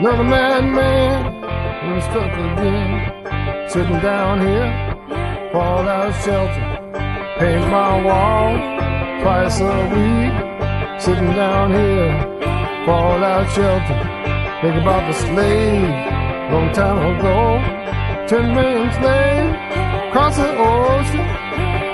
Another 0.00 0.24
man, 0.24 0.74
man, 0.74 1.40
been 1.86 2.02
struck 2.02 2.32
again. 2.32 3.68
Sitting 3.68 4.00
down 4.00 4.40
here, 4.40 4.68
fall 5.52 5.84
fallout 5.84 6.12
shelter. 6.24 6.66
Paint 7.38 7.70
my 7.70 8.02
wall 8.02 8.58
twice 9.22 9.60
a 9.60 9.74
week. 9.94 11.00
Sitting 11.00 11.32
down 11.34 11.70
here, 11.70 12.10
fall 12.84 13.20
fallout 13.20 13.48
shelter. 13.54 13.98
Think 14.62 14.82
about 14.82 15.06
the 15.06 15.14
slave, 15.14 16.52
long 16.52 16.72
time 16.72 16.98
ago. 17.14 17.38
Ten 18.26 18.52
million 18.52 18.90
slaves 18.98 19.56
across 20.08 20.36
the 20.36 20.50
ocean. 20.58 21.26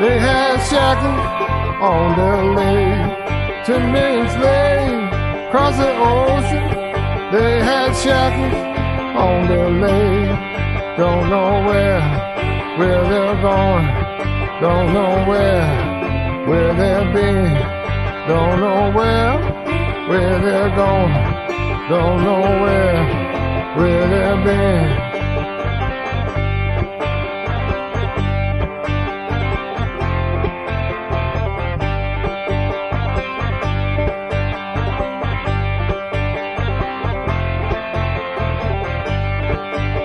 They 0.00 0.18
had 0.18 0.56
shackles 0.70 1.82
on 1.82 2.16
their 2.16 2.44
legs. 2.60 3.66
Ten 3.66 3.92
million 3.92 4.26
slaves 4.30 5.48
across 5.48 5.76
the 5.76 5.90
ocean. 5.98 6.89
They 7.32 7.62
had 7.62 7.92
shackles 7.94 8.54
on 9.16 9.46
their 9.46 9.70
legs. 9.70 10.98
Don't 10.98 11.30
know 11.30 11.64
where, 11.64 12.00
where 12.76 13.02
they're 13.08 13.40
going. 13.40 13.86
Don't 14.60 14.92
know 14.92 15.24
where, 15.30 16.46
where 16.48 16.74
they're 16.74 17.12
been. 17.12 17.54
Don't 18.26 18.58
know 18.58 18.90
where, 18.92 19.38
where 20.08 20.38
they're 20.40 20.74
going. 20.74 21.12
Don't 21.88 22.24
know 22.24 22.40
where, 22.64 23.76
where 23.76 24.08
they've 24.08 24.44
been. 24.44 25.19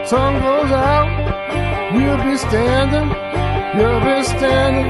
Sun 0.08 0.40
goes 0.40 0.72
out, 0.72 1.10
you'll 1.96 2.24
be 2.30 2.38
standing, 2.38 3.10
you'll 3.76 4.04
be 4.06 4.24
standing 4.24 4.90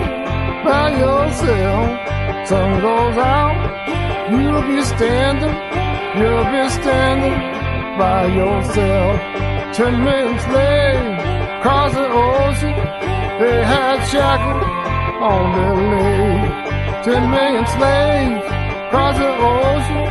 by 0.65 0.89
yourself. 1.03 2.47
Sun 2.49 2.81
goes 2.81 3.17
out, 3.17 3.55
you'll 4.29 4.61
be 4.63 4.81
standing, 4.83 5.55
you'll 6.19 6.49
be 6.51 6.69
standing 6.69 7.37
by 7.97 8.25
yourself. 8.27 9.15
Ten 9.77 10.03
men 10.03 10.39
slaves 10.47 11.23
across 11.59 11.93
the 11.93 12.07
ocean, 12.07 12.75
they 13.39 13.63
had 13.63 13.97
shackles 14.11 14.67
on 15.31 15.43
their 15.55 15.75
legs. 15.95 17.05
Ten 17.05 17.31
million 17.31 17.65
slaves 17.77 18.45
across 18.87 19.17
the 19.17 19.31
ocean, 19.55 20.03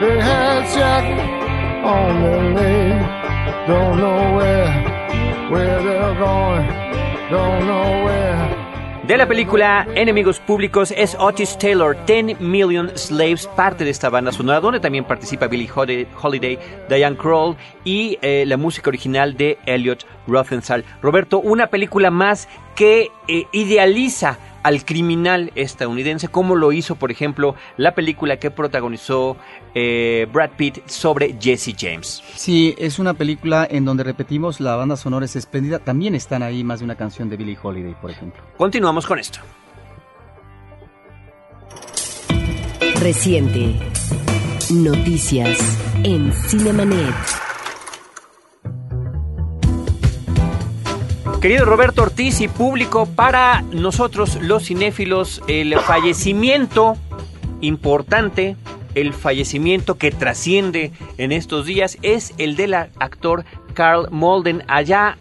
they 0.00 0.20
had 0.20 0.62
shackles 0.74 1.84
on 1.84 2.22
their 2.22 2.54
legs. 2.54 3.25
Don't 3.66 3.96
know 3.98 4.36
where, 4.36 5.50
where 5.50 5.82
they're 5.82 6.14
going. 6.14 6.68
Don't 7.28 7.66
know 7.66 8.04
where. 8.04 8.26
De 9.08 9.16
la 9.16 9.26
película 9.26 9.88
Enemigos 9.96 10.38
Públicos 10.38 10.94
es 10.96 11.16
Otis 11.18 11.58
Taylor, 11.58 11.96
10 12.06 12.40
Million 12.40 12.96
Slaves, 12.96 13.48
parte 13.48 13.84
de 13.84 13.90
esta 13.90 14.08
banda 14.08 14.30
sonora, 14.30 14.60
donde 14.60 14.78
también 14.78 15.04
participa 15.04 15.48
Billie 15.48 15.68
Holiday, 15.72 16.58
Diane 16.88 17.16
Kroll 17.16 17.56
y 17.84 18.18
eh, 18.22 18.44
la 18.46 18.56
música 18.56 18.88
original 18.88 19.36
de 19.36 19.58
Elliot 19.66 20.06
Rothenthal. 20.28 20.84
Roberto, 21.02 21.40
una 21.40 21.66
película 21.66 22.12
más 22.12 22.48
que 22.76 23.10
eh, 23.26 23.46
idealiza 23.50 24.38
al 24.66 24.84
criminal 24.84 25.52
estadounidense, 25.54 26.26
como 26.26 26.56
lo 26.56 26.72
hizo, 26.72 26.96
por 26.96 27.12
ejemplo, 27.12 27.54
la 27.76 27.94
película 27.94 28.38
que 28.38 28.50
protagonizó 28.50 29.36
eh, 29.78 30.26
Brad 30.32 30.52
Pitt 30.56 30.88
sobre 30.88 31.36
Jesse 31.38 31.74
James. 31.78 32.22
Sí, 32.34 32.74
es 32.78 32.98
una 32.98 33.12
película 33.12 33.68
en 33.70 33.84
donde 33.84 34.04
repetimos, 34.04 34.58
la 34.58 34.74
banda 34.74 34.96
sonora 34.96 35.26
es 35.26 35.36
espléndida. 35.36 35.80
También 35.80 36.14
están 36.14 36.42
ahí 36.42 36.64
más 36.64 36.78
de 36.78 36.86
una 36.86 36.94
canción 36.94 37.28
de 37.28 37.36
Billie 37.36 37.58
Holiday, 37.62 37.94
por 38.00 38.10
ejemplo. 38.10 38.42
Continuamos 38.56 39.04
con 39.04 39.18
esto. 39.18 39.40
Reciente. 43.02 43.74
Noticias 44.70 45.58
en 46.04 46.32
Cinemanet. 46.32 47.14
Querido 51.42 51.66
Roberto 51.66 52.02
Ortiz 52.02 52.40
y 52.40 52.48
público, 52.48 53.04
para 53.04 53.60
nosotros 53.72 54.38
los 54.40 54.64
cinéfilos, 54.64 55.42
el 55.46 55.78
fallecimiento 55.80 56.96
importante, 57.60 58.56
el 58.96 59.14
fallecimiento 59.14 59.96
que 59.96 60.10
trasciende 60.10 60.90
en 61.18 61.30
estos 61.30 61.66
días 61.66 61.98
es 62.02 62.34
el 62.38 62.56
del 62.56 62.74
actor 62.74 63.44
Carl 63.74 64.08
Molden 64.10 64.64
allá 64.66 65.16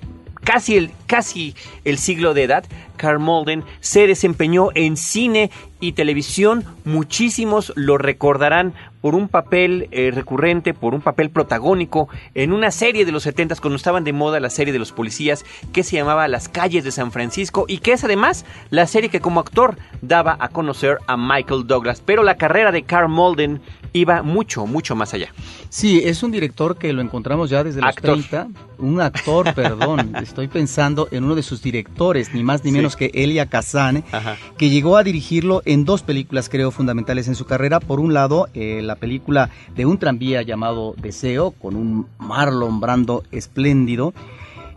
casi 0.45 0.77
el, 0.77 0.91
casi 1.07 1.55
el 1.83 1.97
siglo 1.97 2.33
de 2.33 2.43
edad, 2.43 2.63
Carl 2.95 3.19
Molden 3.19 3.65
se 3.81 4.07
desempeñó 4.07 4.69
en 4.75 4.95
cine 4.95 5.51
y 5.81 5.91
televisión. 5.91 6.63
Muchísimos 6.85 7.73
lo 7.75 7.97
recordarán 7.97 8.73
por 9.06 9.13
un 9.13 9.28
papel 9.28 9.88
eh, 9.91 10.10
recurrente, 10.10 10.74
por 10.74 10.96
un 10.96 11.02
papel 11.02 11.30
protagónico 11.30 12.10
en 12.34 12.52
una 12.52 12.72
serie 12.72 13.06
de 13.06 13.12
los 13.12 13.22
70 13.22 13.56
cuando 13.58 13.76
estaban 13.76 14.04
de 14.04 14.13
moda 14.13 14.39
la 14.39 14.50
serie 14.50 14.74
de 14.74 14.80
los 14.80 14.91
policías 14.91 15.46
que 15.72 15.84
se 15.84 15.96
llamaba 15.96 16.28
Las 16.28 16.50
calles 16.50 16.84
de 16.84 16.91
San 16.91 17.12
Francisco 17.12 17.65
y 17.68 17.78
que 17.78 17.91
es 17.94 18.04
además 18.04 18.46
la 18.72 18.88
serie 18.88 19.10
que 19.10 19.20
como 19.22 19.39
actor 19.41 19.78
daba 20.02 20.36
a 20.39 20.48
conocer 20.48 20.98
a 21.06 21.18
Michael 21.18 21.68
Douglas. 21.68 22.02
Pero 22.04 22.24
la 22.24 22.38
carrera 22.38 22.72
de 22.72 22.82
Carl 22.82 23.08
Malden 23.08 23.62
iba 23.94 24.24
mucho, 24.24 24.65
mucho 24.65 24.96
más 24.96 25.13
allá. 25.13 25.30
Sí, 25.70 26.02
es 26.04 26.22
un 26.24 26.32
director 26.32 26.78
que 26.78 26.91
lo 26.91 27.02
encontramos 27.02 27.50
ya 27.50 27.63
desde 27.63 27.80
los 27.82 27.89
Actor. 27.91 28.15
30. 28.15 28.48
Un 28.80 29.00
actor, 29.00 29.54
perdón. 29.54 30.15
Estoy 30.22 30.48
pensando 30.50 31.08
en 31.12 31.24
uno 31.24 31.34
de 31.36 31.44
sus 31.44 31.62
directores, 31.62 32.34
ni 32.34 32.44
más 32.44 32.63
ni 32.65 32.72
Sí. 32.72 32.76
menos 32.78 32.98
que 32.98 33.10
Elia 33.13 33.46
Kazan, 33.46 34.04
Ajá. 34.12 34.36
que 34.58 34.70
llegó 34.70 34.98
a 34.98 35.04
dirigirlo 35.04 35.62
en 35.63 35.86
dos 35.86 36.02
películas, 36.02 36.50
creo, 36.50 36.72
fundamentales 36.72 37.30
en 37.30 37.36
su 37.36 37.46
carrera. 37.46 37.80
Por 37.80 38.02
un 38.02 38.13
lado, 38.13 38.50
eh, 38.54 38.82
la 38.84 38.94
película 38.95 39.49
de 39.75 39.86
un 39.86 39.97
tranvía 39.97 40.41
llamado 40.41 40.95
Deseo, 40.97 41.51
con 41.51 41.75
un 41.75 42.08
Marlon 42.19 42.79
Brando 42.79 43.23
espléndido. 43.31 44.13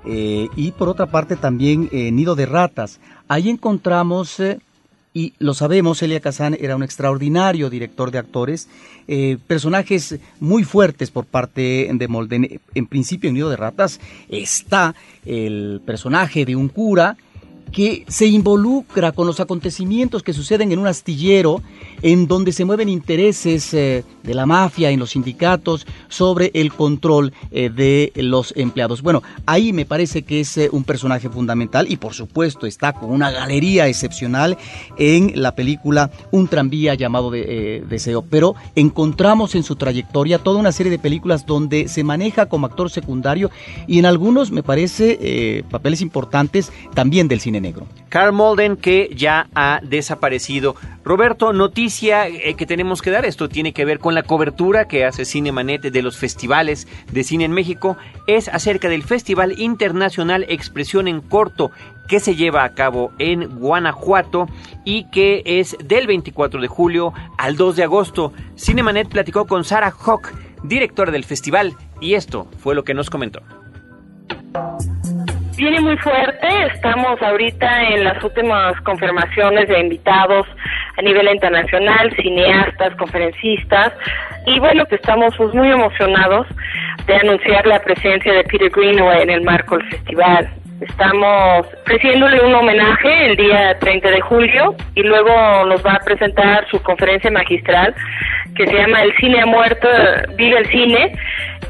Eh, 0.04 0.48
y 0.56 0.72
por 0.72 0.88
otra 0.88 1.06
parte 1.06 1.36
también 1.36 1.88
eh, 1.92 2.10
Nido 2.10 2.34
de 2.34 2.46
Ratas. 2.46 3.00
Ahí 3.26 3.50
encontramos, 3.50 4.40
eh, 4.40 4.58
y 5.12 5.34
lo 5.38 5.52
sabemos, 5.52 6.02
Elia 6.02 6.20
Kazan 6.20 6.56
era 6.58 6.76
un 6.76 6.82
extraordinario 6.82 7.68
director 7.70 8.10
de 8.10 8.18
actores, 8.18 8.68
personajes 9.46 10.20
muy 10.38 10.64
fuertes 10.64 11.10
por 11.10 11.24
parte 11.24 11.90
de 11.92 12.08
Molden. 12.08 12.60
En 12.74 12.86
principio 12.86 13.28
en 13.28 13.34
Nido 13.34 13.48
de 13.48 13.56
Ratas 13.56 14.00
está 14.28 14.94
el 15.24 15.80
personaje 15.84 16.44
de 16.44 16.54
un 16.54 16.68
cura 16.68 17.16
que 17.72 18.04
se 18.08 18.26
involucra 18.26 19.12
con 19.12 19.26
los 19.26 19.40
acontecimientos 19.40 20.22
que 20.22 20.32
suceden 20.32 20.72
en 20.72 20.78
un 20.78 20.86
astillero 20.86 21.62
en 22.02 22.26
donde 22.28 22.52
se 22.52 22.64
mueven 22.64 22.88
intereses 22.88 23.72
eh, 23.74 24.04
de 24.22 24.34
la 24.34 24.46
mafia 24.46 24.90
en 24.90 25.00
los 25.00 25.10
sindicatos 25.10 25.86
sobre 26.08 26.50
el 26.54 26.72
control 26.72 27.32
eh, 27.50 27.70
de 27.70 28.12
los 28.16 28.52
empleados. 28.56 29.02
Bueno, 29.02 29.22
ahí 29.46 29.72
me 29.72 29.84
parece 29.84 30.22
que 30.22 30.40
es 30.40 30.56
eh, 30.58 30.68
un 30.72 30.84
personaje 30.84 31.28
fundamental 31.28 31.90
y 31.90 31.96
por 31.96 32.14
supuesto 32.14 32.66
está 32.66 32.92
con 32.92 33.10
una 33.10 33.30
galería 33.30 33.88
excepcional 33.88 34.56
en 34.96 35.40
la 35.40 35.54
película 35.54 36.10
Un 36.30 36.48
tranvía 36.48 36.94
llamado 36.94 37.30
de, 37.30 37.84
Deseo, 37.88 38.22
pero 38.22 38.54
encontramos 38.74 39.54
en 39.54 39.62
su 39.62 39.76
trayectoria 39.76 40.38
toda 40.38 40.58
una 40.58 40.72
serie 40.72 40.90
de 40.90 40.98
películas 40.98 41.46
donde 41.46 41.88
se 41.88 42.04
maneja 42.04 42.46
como 42.46 42.66
actor 42.66 42.90
secundario 42.90 43.50
y 43.86 43.98
en 43.98 44.06
algunos 44.06 44.50
me 44.50 44.62
parece 44.62 45.64
papeles 45.70 46.00
importantes 46.00 46.72
también 46.94 47.28
del 47.28 47.40
cine 47.40 47.60
negro. 47.60 47.86
Carl 48.08 48.32
Malden 48.32 48.76
que 48.76 49.10
ya 49.14 49.48
ha 49.54 49.80
desaparecido. 49.82 50.76
Roberto, 51.04 51.52
noticia 51.88 52.28
eh, 52.28 52.52
que 52.52 52.66
tenemos 52.66 53.00
que 53.00 53.10
dar, 53.10 53.24
esto 53.24 53.48
tiene 53.48 53.72
que 53.72 53.86
ver 53.86 53.98
con 53.98 54.14
la 54.14 54.22
cobertura 54.22 54.86
que 54.88 55.06
hace 55.06 55.24
Cinemanet 55.24 55.80
de 55.80 56.02
los 56.02 56.18
festivales 56.18 56.86
de 57.10 57.24
cine 57.24 57.46
en 57.46 57.52
México, 57.52 57.96
es 58.26 58.48
acerca 58.48 58.90
del 58.90 59.02
Festival 59.02 59.58
Internacional 59.58 60.44
Expresión 60.50 61.08
en 61.08 61.22
Corto 61.22 61.70
que 62.06 62.20
se 62.20 62.36
lleva 62.36 62.64
a 62.64 62.74
cabo 62.74 63.10
en 63.18 63.58
Guanajuato 63.58 64.48
y 64.84 65.04
que 65.04 65.42
es 65.46 65.78
del 65.82 66.06
24 66.06 66.60
de 66.60 66.68
julio 66.68 67.14
al 67.38 67.56
2 67.56 67.76
de 67.76 67.84
agosto. 67.84 68.34
Cinemanet 68.54 69.08
platicó 69.08 69.46
con 69.46 69.64
Sarah 69.64 69.94
Hawk, 69.98 70.30
directora 70.64 71.10
del 71.10 71.24
festival, 71.24 71.74
y 72.02 72.14
esto 72.14 72.48
fue 72.58 72.74
lo 72.74 72.84
que 72.84 72.92
nos 72.92 73.08
comentó. 73.08 73.40
Viene 75.58 75.80
muy 75.80 75.96
fuerte, 75.96 76.46
estamos 76.72 77.20
ahorita 77.20 77.82
en 77.88 78.04
las 78.04 78.22
últimas 78.22 78.80
confirmaciones 78.82 79.66
de 79.66 79.80
invitados 79.80 80.46
a 80.96 81.02
nivel 81.02 81.26
internacional, 81.26 82.14
cineastas, 82.14 82.94
conferencistas, 82.94 83.92
y 84.46 84.60
bueno, 84.60 84.86
que 84.86 84.94
estamos 84.94 85.34
pues, 85.36 85.52
muy 85.54 85.68
emocionados 85.68 86.46
de 87.06 87.16
anunciar 87.16 87.66
la 87.66 87.80
presencia 87.80 88.32
de 88.34 88.44
Peter 88.44 88.70
Greenaway 88.70 89.22
en 89.22 89.30
el 89.30 89.42
marco 89.42 89.78
del 89.78 89.88
festival. 89.88 90.48
Estamos 90.80 91.66
ofreciéndole 91.82 92.40
un 92.40 92.54
homenaje 92.54 93.26
el 93.26 93.36
día 93.36 93.76
30 93.80 94.10
de 94.10 94.20
julio 94.20 94.76
y 94.94 95.02
luego 95.02 95.64
nos 95.66 95.84
va 95.84 95.94
a 95.94 96.04
presentar 96.04 96.68
su 96.70 96.80
conferencia 96.84 97.32
magistral 97.32 97.96
que 98.54 98.64
se 98.64 98.74
llama 98.74 99.02
El 99.02 99.12
cine 99.16 99.40
ha 99.40 99.46
muerto, 99.46 99.88
vive 100.36 100.58
el 100.58 100.66
cine. 100.66 101.12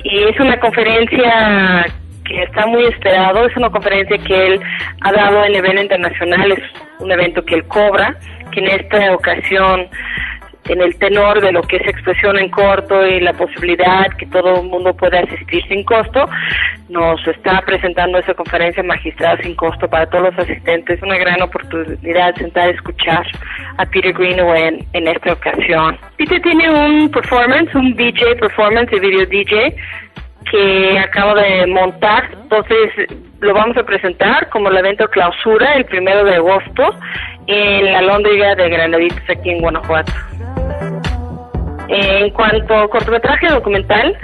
Y 0.05 0.25
es 0.25 0.39
una 0.39 0.61
conferencia 0.61 1.87
que 2.29 2.43
está 2.43 2.67
muy 2.67 2.85
esperado, 2.85 3.47
es 3.47 3.57
una 3.57 3.71
conferencia 3.71 4.19
que 4.19 4.47
él 4.47 4.61
ha 5.01 5.13
dado 5.13 5.41
a 5.41 5.49
nivel 5.49 5.79
internacional, 5.79 6.53
es 6.53 6.63
un 7.01 7.11
evento 7.11 7.45
que 7.45 7.57
él 7.57 7.65
cobra, 7.65 8.17
que 8.53 8.61
en 8.61 8.69
esta 8.69 9.15
ocasión 9.15 9.89
en 10.69 10.83
el 10.83 10.97
tenor 10.99 11.41
de 11.41 11.53
lo 11.53 11.63
que 11.63 11.77
es 11.77 11.89
expresión 11.89 12.39
en 12.39 12.51
corto 12.51 13.07
y 13.07 13.21
la 13.21 13.33
posibilidad 13.33 14.07
que 14.19 14.27
todo 14.27 14.61
el 14.61 14.69
mundo 14.69 14.95
pueda 14.95 15.21
asistir 15.21 15.63
sin 15.67 15.83
costo, 15.85 16.27
nos 16.89 17.27
está 17.27 17.63
presentando 17.63 18.19
esa 18.19 18.35
conferencia 18.35 18.83
magistral 18.83 19.41
sin 19.43 19.55
costo 19.55 19.89
para 19.89 20.07
todos 20.07 20.25
los 20.25 20.39
asistentes. 20.39 21.01
Una 21.03 21.17
gran 21.17 21.41
oportunidad 21.43 22.35
sentar 22.37 22.69
a 22.69 22.73
escuchar 22.73 23.27
a 23.79 23.87
Peter 23.87 24.13
Greenaway 24.13 24.65
en, 24.65 24.87
en 24.93 25.09
esta 25.09 25.33
ocasión. 25.33 25.99
Peter 26.17 26.41
tiene 26.43 26.71
un 26.71 27.11
performance, 27.11 27.75
un 27.75 27.95
DJ 27.95 28.37
performance 28.37 28.91
de 28.91 29.01
video 29.01 29.27
DJ 29.27 29.75
que 30.51 30.99
acabo 30.99 31.35
de 31.35 31.67
montar, 31.67 32.29
entonces 32.33 32.91
lo 33.41 33.55
vamos 33.55 33.77
a 33.77 33.83
presentar 33.83 34.49
como 34.49 34.69
el 34.69 34.77
evento 34.79 35.09
clausura 35.09 35.75
el 35.75 35.85
primero 35.85 36.25
de 36.25 36.37
agosto 36.37 36.95
en 37.47 37.93
la 37.93 38.03
Lóndriga 38.03 38.55
de 38.55 38.69
Granaditos 38.69 39.23
aquí 39.29 39.51
en 39.51 39.61
Guanajuato. 39.61 40.13
En 41.89 42.31
cuanto 42.31 42.75
a 42.75 42.89
cortometraje 42.89 43.49
documental, 43.49 44.17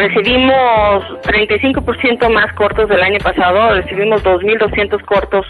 recibimos 0.00 1.04
35% 1.24 2.30
más 2.30 2.52
cortos 2.54 2.88
del 2.88 3.02
año 3.02 3.18
pasado, 3.18 3.74
recibimos 3.74 4.24
2.200 4.24 5.04
cortos 5.04 5.46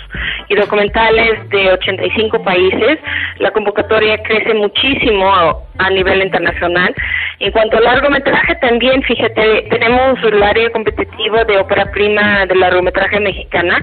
y 0.49 0.57
documentales 0.57 1.49
de 1.51 1.73
85 1.73 2.43
países. 2.43 2.99
La 3.39 3.53
convocatoria 3.53 4.21
crece 4.23 4.55
muchísimo 4.55 5.33
a, 5.79 5.91
nivel 5.91 6.23
internacional. 6.23 6.95
En 7.39 7.53
cuanto 7.53 7.79
al 7.79 7.85
largometraje, 7.85 8.55
también, 8.57 9.03
fíjate, 9.03 9.67
tenemos 9.71 10.23
el 10.25 10.43
área 10.43 10.71
competitiva 10.71 11.45
de 11.45 11.59
ópera 11.59 11.91
prima 11.91 12.45
de 12.47 12.55
largometraje 12.55 13.19
mexicana, 13.19 13.83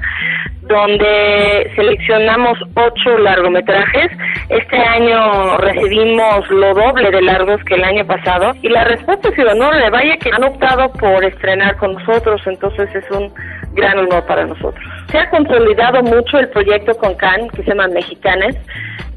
donde 0.62 1.72
seleccionamos 1.76 2.60
ocho 2.76 3.18
largometrajes. 3.18 4.12
Este 4.50 4.78
año 4.78 5.58
recibimos 5.58 6.50
lo 6.50 6.74
doble 6.74 7.10
de 7.10 7.22
largos 7.22 7.64
que 7.64 7.76
el 7.76 7.84
año 7.84 8.06
pasado 8.06 8.54
y 8.62 8.70
la 8.70 8.84
respuesta 8.84 9.32
enorme. 9.46 9.90
Vaya 9.90 10.18
que 10.18 10.30
han 10.32 10.44
optado 10.58 10.92
por 10.94 11.24
estrenar 11.24 11.78
con 11.78 11.94
nosotros, 11.94 12.42
entonces 12.46 12.90
es 12.94 13.10
un 13.12 13.32
gran 13.74 13.98
honor 14.00 14.26
para 14.26 14.46
nosotros. 14.46 14.84
Se 15.12 15.18
ha 15.18 15.30
consolidado 15.30 16.02
mucho 16.02 16.40
el 16.40 16.50
proyecto 16.50 16.94
con 16.98 17.14
CAN, 17.16 17.48
que 17.50 17.64
se 17.64 17.70
llama 17.70 17.88
Mexicanes. 17.88 18.58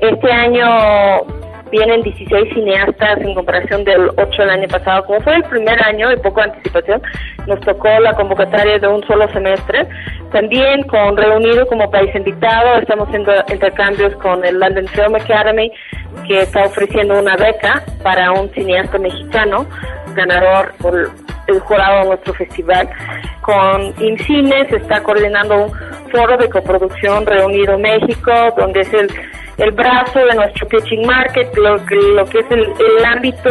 Este 0.00 0.30
año 0.30 0.66
vienen 1.70 2.02
16 2.02 2.52
cineastas 2.52 3.20
en 3.20 3.34
comparación 3.34 3.84
del 3.84 4.10
8 4.16 4.42
del 4.42 4.50
año 4.50 4.68
pasado. 4.68 5.04
Como 5.06 5.20
fue 5.20 5.36
el 5.36 5.44
primer 5.44 5.82
año 5.82 6.08
de 6.08 6.16
poco 6.18 6.40
anticipación, 6.40 7.00
nos 7.46 7.60
tocó 7.60 7.88
la 8.00 8.12
convocatoria 8.14 8.78
de 8.78 8.88
un 8.88 9.02
solo 9.06 9.28
semestre. 9.32 9.86
También 10.32 10.82
con 10.84 11.16
Reunido 11.16 11.66
como 11.66 11.90
país 11.90 12.14
invitado, 12.14 12.76
estamos 12.76 13.08
haciendo 13.08 13.32
intercambios 13.48 14.14
con 14.16 14.44
el 14.44 14.58
London 14.58 14.86
Film 14.88 15.14
Academy, 15.14 15.70
que 16.26 16.42
está 16.42 16.64
ofreciendo 16.64 17.18
una 17.18 17.36
beca 17.36 17.82
para 18.02 18.32
un 18.32 18.50
cineasta 18.50 18.98
mexicano, 18.98 19.66
ganador 20.14 20.72
por 20.80 21.10
el 21.50 21.60
jurado 21.60 22.00
de 22.00 22.08
nuestro 22.08 22.34
festival. 22.34 22.88
Con 23.42 23.94
INCINE 23.98 24.68
se 24.68 24.76
está 24.76 25.02
coordinando 25.02 25.66
un 25.66 25.72
foro 26.10 26.36
de 26.36 26.48
coproducción 26.48 27.26
Reunido 27.26 27.78
México, 27.78 28.32
donde 28.56 28.80
es 28.80 28.92
el 28.94 29.10
el 29.60 29.72
brazo 29.72 30.18
de 30.18 30.34
nuestro 30.34 30.66
pitching 30.68 31.06
market, 31.06 31.54
lo 31.54 31.76
lo 31.76 32.24
que 32.26 32.38
es 32.38 32.50
el, 32.50 32.60
el 32.60 33.04
ámbito 33.04 33.50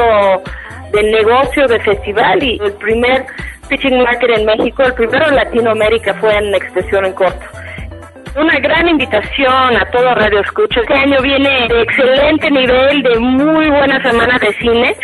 del 0.91 1.12
negocio 1.12 1.67
del 1.67 1.81
festival 1.81 2.41
y 2.43 2.59
el 2.63 2.73
primer 2.73 3.25
pitching 3.67 4.01
market 4.01 4.39
en 4.39 4.45
México, 4.45 4.83
el 4.83 4.93
primero 4.93 5.27
en 5.27 5.35
Latinoamérica 5.35 6.15
fue 6.15 6.35
en 6.35 6.55
expresión 6.55 7.05
en 7.05 7.13
corto. 7.13 7.45
Una 8.35 8.59
gran 8.59 8.87
invitación 8.87 9.75
a 9.75 9.85
todo 9.91 10.13
Radio 10.13 10.41
Escucha. 10.41 10.81
Este 10.81 10.93
año 10.93 11.21
viene 11.21 11.67
de 11.67 11.81
excelente 11.81 12.51
nivel, 12.51 13.01
de 13.01 13.19
muy 13.19 13.69
buena 13.69 14.01
semana 14.01 14.37
de 14.37 14.53
cine. 14.53 14.95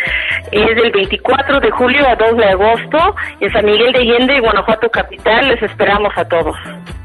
Es 0.52 0.76
del 0.76 0.92
24 0.92 1.60
de 1.60 1.70
julio 1.72 2.08
a 2.08 2.14
2 2.14 2.36
de 2.36 2.44
agosto 2.44 3.16
en 3.40 3.52
San 3.52 3.64
Miguel 3.64 3.92
de 3.92 3.98
Allende 3.98 4.36
y 4.36 4.40
Guanajuato 4.40 4.88
Capital. 4.90 5.48
Les 5.48 5.62
esperamos 5.62 6.16
a 6.16 6.26
todos. 6.28 6.56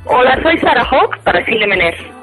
Hola, 0.06 0.40
soy 0.44 0.58
Sara 0.60 0.84
Hawk 0.84 1.18
para 1.24 1.44
Cine 1.46 1.66
Mener. 1.68 2.21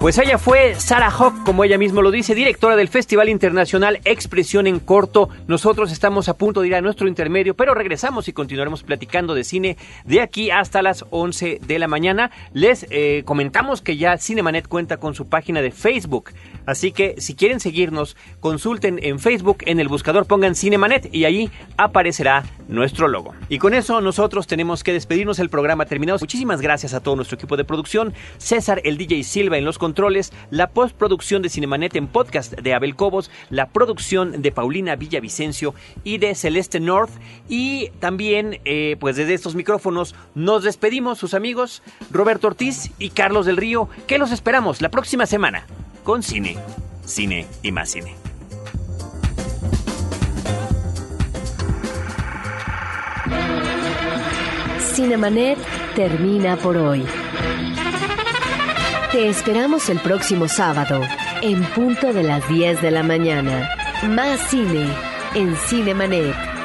Pues 0.00 0.16
ella 0.16 0.38
fue 0.38 0.76
Sarah 0.76 1.10
Hawk, 1.10 1.42
como 1.44 1.64
ella 1.64 1.76
misma 1.76 2.02
lo 2.02 2.12
dice, 2.12 2.36
directora 2.36 2.76
del 2.76 2.86
Festival 2.86 3.28
Internacional 3.28 3.98
Expresión 4.04 4.68
en 4.68 4.78
Corto. 4.78 5.28
Nosotros 5.48 5.90
estamos 5.90 6.28
a 6.28 6.34
punto 6.34 6.60
de 6.60 6.68
ir 6.68 6.76
a 6.76 6.80
nuestro 6.80 7.08
intermedio, 7.08 7.54
pero 7.54 7.74
regresamos 7.74 8.28
y 8.28 8.32
continuaremos 8.32 8.84
platicando 8.84 9.34
de 9.34 9.42
cine 9.42 9.76
de 10.04 10.20
aquí 10.20 10.52
hasta 10.52 10.82
las 10.82 11.04
11 11.10 11.58
de 11.66 11.78
la 11.80 11.88
mañana. 11.88 12.30
Les 12.52 12.86
eh, 12.90 13.24
comentamos 13.24 13.82
que 13.82 13.96
ya 13.96 14.16
Cinemanet 14.18 14.68
cuenta 14.68 14.98
con 14.98 15.16
su 15.16 15.28
página 15.28 15.62
de 15.62 15.72
Facebook. 15.72 16.30
Así 16.68 16.92
que 16.92 17.14
si 17.16 17.34
quieren 17.34 17.60
seguirnos, 17.60 18.14
consulten 18.40 19.00
en 19.02 19.18
Facebook, 19.20 19.60
en 19.64 19.80
el 19.80 19.88
buscador 19.88 20.26
pongan 20.26 20.54
Cinemanet 20.54 21.08
y 21.14 21.24
ahí 21.24 21.50
aparecerá 21.78 22.44
nuestro 22.68 23.08
logo. 23.08 23.34
Y 23.48 23.56
con 23.56 23.72
eso 23.72 24.02
nosotros 24.02 24.46
tenemos 24.46 24.84
que 24.84 24.92
despedirnos 24.92 25.38
el 25.38 25.48
programa 25.48 25.86
terminado. 25.86 26.18
Muchísimas 26.20 26.60
gracias 26.60 26.92
a 26.92 27.00
todo 27.00 27.16
nuestro 27.16 27.36
equipo 27.36 27.56
de 27.56 27.64
producción, 27.64 28.12
César 28.36 28.82
el 28.84 28.98
DJ 28.98 29.24
Silva 29.24 29.56
en 29.56 29.64
los 29.64 29.78
controles, 29.78 30.30
la 30.50 30.68
postproducción 30.68 31.40
de 31.40 31.48
Cinemanet 31.48 31.96
en 31.96 32.06
podcast 32.06 32.52
de 32.52 32.74
Abel 32.74 32.96
Cobos, 32.96 33.30
la 33.48 33.70
producción 33.70 34.42
de 34.42 34.52
Paulina 34.52 34.94
Villavicencio 34.94 35.74
y 36.04 36.18
de 36.18 36.34
Celeste 36.34 36.80
North 36.80 37.12
y 37.48 37.88
también 37.98 38.60
eh, 38.66 38.98
pues 39.00 39.16
desde 39.16 39.32
estos 39.32 39.54
micrófonos 39.54 40.14
nos 40.34 40.64
despedimos 40.64 41.16
sus 41.16 41.32
amigos 41.32 41.82
Roberto 42.10 42.48
Ortiz 42.48 42.90
y 42.98 43.08
Carlos 43.08 43.46
del 43.46 43.56
Río 43.56 43.88
que 44.06 44.18
los 44.18 44.32
esperamos 44.32 44.82
la 44.82 44.90
próxima 44.90 45.24
semana 45.24 45.64
con 46.08 46.22
cine, 46.22 46.56
cine 47.04 47.46
y 47.62 47.70
más 47.70 47.90
cine. 47.90 48.14
Cinemanet 54.94 55.58
termina 55.94 56.56
por 56.56 56.78
hoy. 56.78 57.04
Te 59.12 59.28
esperamos 59.28 59.90
el 59.90 59.98
próximo 59.98 60.48
sábado, 60.48 61.02
en 61.42 61.62
punto 61.74 62.14
de 62.14 62.22
las 62.22 62.48
10 62.48 62.80
de 62.80 62.90
la 62.90 63.02
mañana. 63.02 63.68
Más 64.08 64.40
cine 64.48 64.88
en 65.34 65.54
Cinemanet. 65.56 66.57